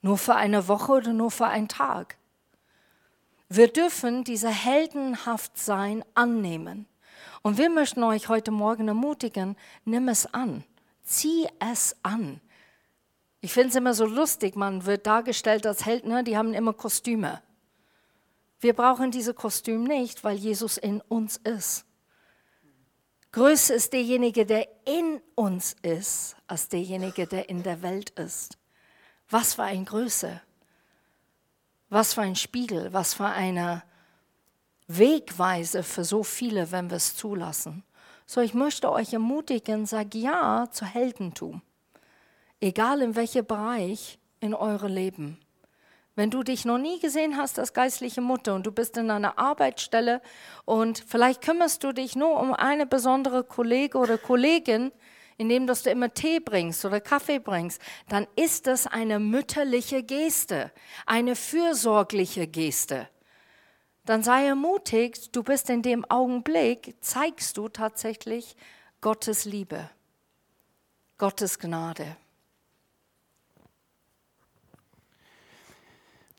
nur 0.00 0.18
für 0.18 0.34
eine 0.34 0.66
Woche 0.66 0.92
oder 0.92 1.12
nur 1.12 1.30
für 1.30 1.46
einen 1.46 1.68
Tag. 1.68 2.18
Wir 3.48 3.68
dürfen 3.68 4.24
diese 4.24 4.48
heldenhaft 4.48 5.58
sein 5.58 6.04
annehmen. 6.14 6.86
Und 7.42 7.58
wir 7.58 7.70
möchten 7.70 8.02
euch 8.04 8.28
heute 8.28 8.52
Morgen 8.52 8.88
ermutigen, 8.88 9.56
nimm 9.84 10.08
es 10.08 10.32
an, 10.32 10.64
zieh 11.02 11.48
es 11.58 11.96
an. 12.02 12.40
Ich 13.40 13.52
finde 13.52 13.70
es 13.70 13.74
immer 13.74 13.94
so 13.94 14.06
lustig, 14.06 14.54
man 14.54 14.86
wird 14.86 15.06
dargestellt 15.06 15.66
als 15.66 15.84
Held, 15.84 16.06
ne? 16.06 16.22
die 16.22 16.36
haben 16.36 16.54
immer 16.54 16.72
Kostüme. 16.72 17.42
Wir 18.60 18.74
brauchen 18.74 19.10
diese 19.10 19.34
Kostüme 19.34 19.88
nicht, 19.88 20.22
weil 20.22 20.36
Jesus 20.36 20.76
in 20.76 21.00
uns 21.00 21.36
ist. 21.38 21.84
Größer 23.32 23.74
ist 23.74 23.92
derjenige, 23.92 24.46
der 24.46 24.68
in 24.86 25.20
uns 25.34 25.74
ist, 25.82 26.36
als 26.46 26.68
derjenige, 26.68 27.26
der 27.26 27.48
in 27.48 27.64
der 27.64 27.82
Welt 27.82 28.10
ist. 28.10 28.58
Was 29.28 29.54
für 29.54 29.64
eine 29.64 29.84
Größe. 29.84 30.40
Was 31.88 32.14
für 32.14 32.20
ein 32.20 32.36
Spiegel, 32.36 32.92
was 32.92 33.14
für 33.14 33.26
eine 33.26 33.82
Wegweise 34.88 35.82
für 35.82 36.04
so 36.04 36.22
viele, 36.22 36.72
wenn 36.72 36.90
wir 36.90 36.96
es 36.96 37.16
zulassen. 37.16 37.84
So, 38.26 38.40
ich 38.40 38.54
möchte 38.54 38.90
euch 38.90 39.12
ermutigen, 39.12 39.86
sag 39.86 40.14
ja 40.14 40.68
zu 40.70 40.84
Heldentum. 40.84 41.62
Egal 42.60 43.02
in 43.02 43.16
welchem 43.16 43.44
Bereich 43.44 44.18
in 44.40 44.54
eurem 44.54 44.92
Leben. 44.92 45.38
Wenn 46.14 46.30
du 46.30 46.42
dich 46.42 46.66
noch 46.66 46.78
nie 46.78 47.00
gesehen 47.00 47.38
hast 47.38 47.58
als 47.58 47.72
geistliche 47.72 48.20
Mutter 48.20 48.54
und 48.54 48.66
du 48.66 48.72
bist 48.72 48.98
in 48.98 49.10
einer 49.10 49.38
Arbeitsstelle 49.38 50.20
und 50.66 51.02
vielleicht 51.06 51.42
kümmerst 51.42 51.82
du 51.84 51.92
dich 51.92 52.16
nur 52.16 52.38
um 52.38 52.52
eine 52.52 52.84
besondere 52.86 53.44
Kollege 53.44 53.96
oder 53.96 54.18
Kollegin, 54.18 54.92
indem 55.38 55.66
du 55.66 55.72
immer 55.90 56.12
Tee 56.12 56.38
bringst 56.38 56.84
oder 56.84 57.00
Kaffee 57.00 57.38
bringst, 57.38 57.80
dann 58.08 58.26
ist 58.36 58.66
das 58.66 58.86
eine 58.86 59.18
mütterliche 59.18 60.02
Geste, 60.02 60.70
eine 61.06 61.34
fürsorgliche 61.34 62.46
Geste. 62.46 63.08
Dann 64.04 64.24
sei 64.24 64.46
ermutigt, 64.46 65.34
du 65.36 65.44
bist 65.44 65.70
in 65.70 65.82
dem 65.82 66.04
Augenblick, 66.10 66.96
zeigst 67.00 67.56
du 67.56 67.68
tatsächlich 67.68 68.56
Gottes 69.00 69.44
Liebe, 69.44 69.88
Gottes 71.18 71.60
Gnade. 71.60 72.16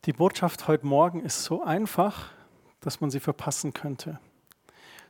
Die 0.04 0.12
Botschaft 0.12 0.68
heute 0.68 0.84
Morgen 0.84 1.20
ist 1.20 1.44
so 1.44 1.62
einfach, 1.62 2.32
dass 2.80 3.00
man 3.00 3.10
sie 3.10 3.20
verpassen 3.20 3.72
könnte. 3.72 4.20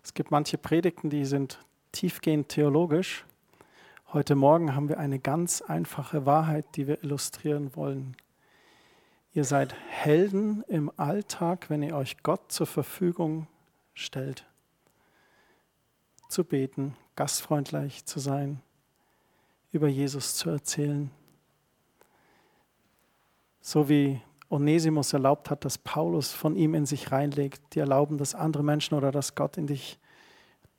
Es 0.05 0.15
gibt 0.15 0.31
manche 0.31 0.57
Predigten, 0.57 1.11
die 1.11 1.25
sind 1.25 1.59
tiefgehend 1.91 2.51
theologisch. 2.51 3.25
Heute 4.13 4.37
Morgen 4.37 4.77
haben 4.77 4.89
wir 4.89 4.99
eine 4.99 5.19
ganz 5.19 5.61
einfache 5.61 6.25
Wahrheit, 6.25 6.67
die 6.77 6.87
wir 6.87 7.03
illustrieren 7.03 7.75
wollen. 7.75 8.17
Ihr 9.35 9.45
seid 9.45 9.75
Helden 9.89 10.63
im 10.69 10.93
Alltag, 10.97 11.69
wenn 11.69 11.83
ihr 11.83 11.97
euch 11.97 12.23
Gott 12.23 12.53
zur 12.53 12.69
Verfügung 12.69 13.49
stellt. 13.93 14.47
Zu 16.29 16.45
beten, 16.45 16.97
gastfreundlich 17.17 18.05
zu 18.05 18.21
sein, 18.21 18.63
über 19.73 19.89
Jesus 19.89 20.37
zu 20.37 20.51
erzählen. 20.51 21.11
So 23.61 23.89
wie 23.89 24.21
Onesimus 24.51 25.13
erlaubt 25.13 25.51
hat, 25.51 25.65
dass 25.65 25.79
Paulus 25.79 26.33
von 26.33 26.55
ihm 26.55 26.75
in 26.75 26.87
sich 26.87 27.11
reinlegt, 27.11 27.75
die 27.75 27.81
erlauben, 27.81 28.19
dass 28.19 28.37
andere 28.37 28.63
Menschen 28.63 28.95
oder 28.95 29.11
dass 29.11 29.35
Gott 29.35 29.57
in 29.57 29.67
dich 29.67 29.99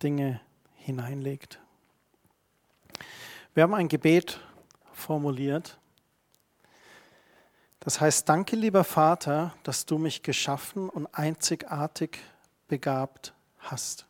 Dinge 0.01 0.39
hineinlegt. 0.75 1.59
Wir 3.53 3.63
haben 3.63 3.73
ein 3.73 3.89
Gebet 3.89 4.39
formuliert. 4.93 5.77
Das 7.85 8.01
heißt, 8.01 8.27
danke 8.27 8.55
lieber 8.55 8.83
Vater, 8.83 9.53
dass 9.61 9.85
du 9.85 9.99
mich 9.99 10.23
geschaffen 10.23 10.89
und 10.89 11.05
einzigartig 11.13 12.17
begabt 12.67 13.35
hast. 13.59 14.07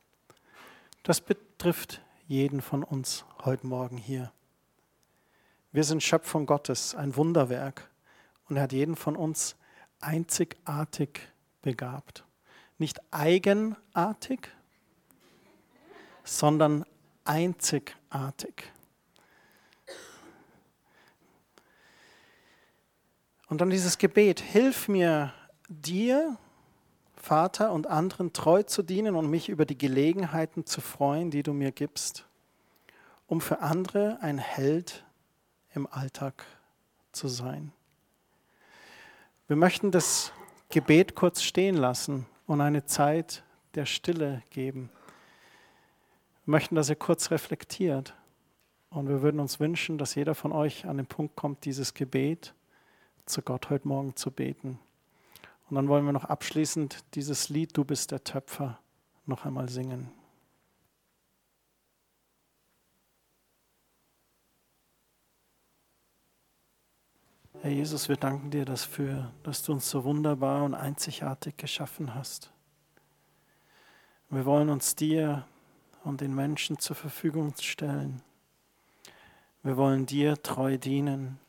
Das 1.03 1.19
betrifft 1.19 2.01
jeden 2.25 2.61
von 2.61 2.85
uns 2.85 3.25
heute 3.43 3.67
Morgen 3.67 3.97
hier. 3.97 4.31
Wir 5.73 5.83
sind 5.83 6.01
Schöpfung 6.01 6.45
Gottes, 6.45 6.95
ein 6.95 7.17
Wunderwerk. 7.17 7.89
Und 8.47 8.55
er 8.55 8.63
hat 8.63 8.71
jeden 8.71 8.95
von 8.95 9.17
uns 9.17 9.57
einzigartig 9.99 11.19
begabt. 11.61 12.23
Nicht 12.77 13.01
eigenartig, 13.11 14.47
sondern 16.23 16.85
einzigartig. 17.25 18.71
Und 23.55 23.61
dann 23.61 23.69
dieses 23.69 23.97
Gebet, 23.97 24.41
hilf 24.41 24.89
mir 24.89 25.33
dir, 25.69 26.35
Vater 27.15 27.71
und 27.71 27.87
anderen 27.87 28.33
treu 28.33 28.63
zu 28.63 28.83
dienen 28.83 29.15
und 29.15 29.29
mich 29.29 29.47
über 29.47 29.63
die 29.65 29.77
Gelegenheiten 29.77 30.65
zu 30.65 30.81
freuen, 30.81 31.31
die 31.31 31.41
du 31.41 31.53
mir 31.53 31.71
gibst, 31.71 32.25
um 33.27 33.39
für 33.39 33.61
andere 33.61 34.17
ein 34.19 34.39
Held 34.39 35.05
im 35.73 35.87
Alltag 35.89 36.45
zu 37.13 37.29
sein. 37.29 37.71
Wir 39.47 39.55
möchten 39.55 39.89
das 39.89 40.33
Gebet 40.67 41.15
kurz 41.15 41.41
stehen 41.41 41.77
lassen 41.77 42.25
und 42.47 42.59
eine 42.59 42.85
Zeit 42.85 43.45
der 43.75 43.85
Stille 43.85 44.43
geben. 44.49 44.89
Wir 46.43 46.51
möchten, 46.51 46.75
dass 46.75 46.89
ihr 46.89 46.97
kurz 46.97 47.31
reflektiert. 47.31 48.15
Und 48.89 49.07
wir 49.07 49.21
würden 49.21 49.39
uns 49.39 49.61
wünschen, 49.61 49.97
dass 49.97 50.13
jeder 50.15 50.35
von 50.35 50.51
euch 50.51 50.85
an 50.87 50.97
den 50.97 51.07
Punkt 51.07 51.37
kommt, 51.37 51.63
dieses 51.63 51.93
Gebet 51.93 52.53
zu 53.25 53.41
Gott 53.41 53.69
heute 53.69 53.87
Morgen 53.87 54.15
zu 54.15 54.31
beten. 54.31 54.79
Und 55.69 55.75
dann 55.75 55.87
wollen 55.87 56.05
wir 56.05 56.13
noch 56.13 56.25
abschließend 56.25 57.03
dieses 57.15 57.49
Lied 57.49 57.75
Du 57.75 57.83
bist 57.83 58.11
der 58.11 58.23
Töpfer 58.23 58.79
noch 59.25 59.45
einmal 59.45 59.69
singen. 59.69 60.11
Herr 67.61 67.71
Jesus, 67.71 68.09
wir 68.09 68.15
danken 68.15 68.51
dir 68.51 68.63
dafür, 68.63 69.31
dass 69.41 69.63
du 69.63 69.71
uns 69.71 69.89
so 69.89 70.03
wunderbar 70.03 70.63
und 70.63 70.75
einzigartig 70.75 71.57
geschaffen 71.57 72.13
hast. 72.13 72.51
Wir 74.29 74.45
wollen 74.45 74.69
uns 74.69 74.95
dir 74.95 75.47
und 76.03 76.21
den 76.21 76.35
Menschen 76.35 76.77
zur 76.77 76.95
Verfügung 76.95 77.55
stellen. 77.59 78.21
Wir 79.63 79.77
wollen 79.77 80.05
dir 80.05 80.39
treu 80.43 80.77
dienen. 80.77 81.39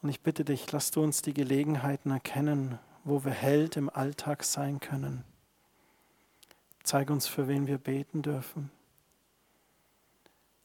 Und 0.00 0.08
ich 0.10 0.20
bitte 0.20 0.44
dich, 0.44 0.70
lass 0.70 0.90
du 0.90 1.02
uns 1.02 1.22
die 1.22 1.34
Gelegenheiten 1.34 2.10
erkennen, 2.10 2.78
wo 3.04 3.24
wir 3.24 3.32
Held 3.32 3.76
im 3.76 3.90
Alltag 3.90 4.44
sein 4.44 4.80
können. 4.80 5.24
Zeig 6.84 7.10
uns, 7.10 7.26
für 7.26 7.48
wen 7.48 7.66
wir 7.66 7.78
beten 7.78 8.22
dürfen. 8.22 8.70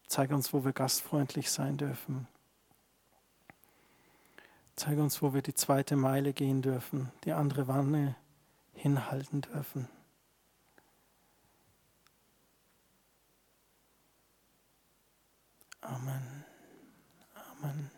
Zeig 0.08 0.32
uns, 0.32 0.54
wo 0.54 0.64
wir 0.64 0.74
gastfreundlich 0.74 1.50
sein 1.50 1.78
dürfen. 1.78 2.28
Zeig 4.76 4.98
uns, 5.00 5.22
wo 5.22 5.34
wir 5.34 5.42
die 5.42 5.56
zweite 5.56 5.96
Meile 5.96 6.34
gehen 6.34 6.62
dürfen, 6.62 7.12
die 7.26 7.34
andere 7.34 7.68
Wanne 7.68 8.16
hinhalten 8.74 9.42
dürfen. 9.42 9.88
Amen. 15.82 16.46
Amen. 17.62 17.93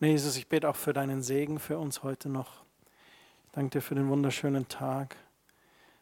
Und 0.00 0.06
Jesus, 0.06 0.36
ich 0.36 0.48
bete 0.48 0.68
auch 0.68 0.76
für 0.76 0.92
deinen 0.92 1.22
Segen 1.22 1.58
für 1.58 1.78
uns 1.78 2.02
heute 2.02 2.28
noch. 2.28 2.64
Ich 3.46 3.52
danke 3.52 3.70
dir 3.70 3.82
für 3.82 3.96
den 3.96 4.08
wunderschönen 4.08 4.68
Tag. 4.68 5.16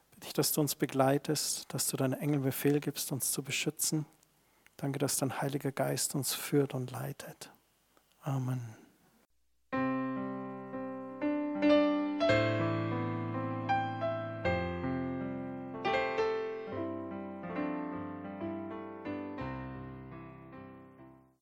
Ich 0.03 0.11
bitte 0.11 0.27
dich, 0.27 0.33
dass 0.35 0.53
du 0.53 0.61
uns 0.61 0.75
begleitest, 0.75 1.73
dass 1.73 1.89
du 1.89 1.97
deinen 1.97 2.15
Engel 2.15 2.41
Befehl 2.41 2.81
gibst, 2.81 3.11
uns 3.13 3.33
zu 3.33 3.43
beschützen. 3.43 4.05
Danke, 4.77 4.99
dass 4.99 5.17
dein 5.17 5.41
Heiliger 5.41 5.73
Geist 5.73 6.15
uns 6.15 6.35
führt 6.35 6.75
und 6.75 6.91
leitet. 6.91 7.51
Amen. 8.21 8.86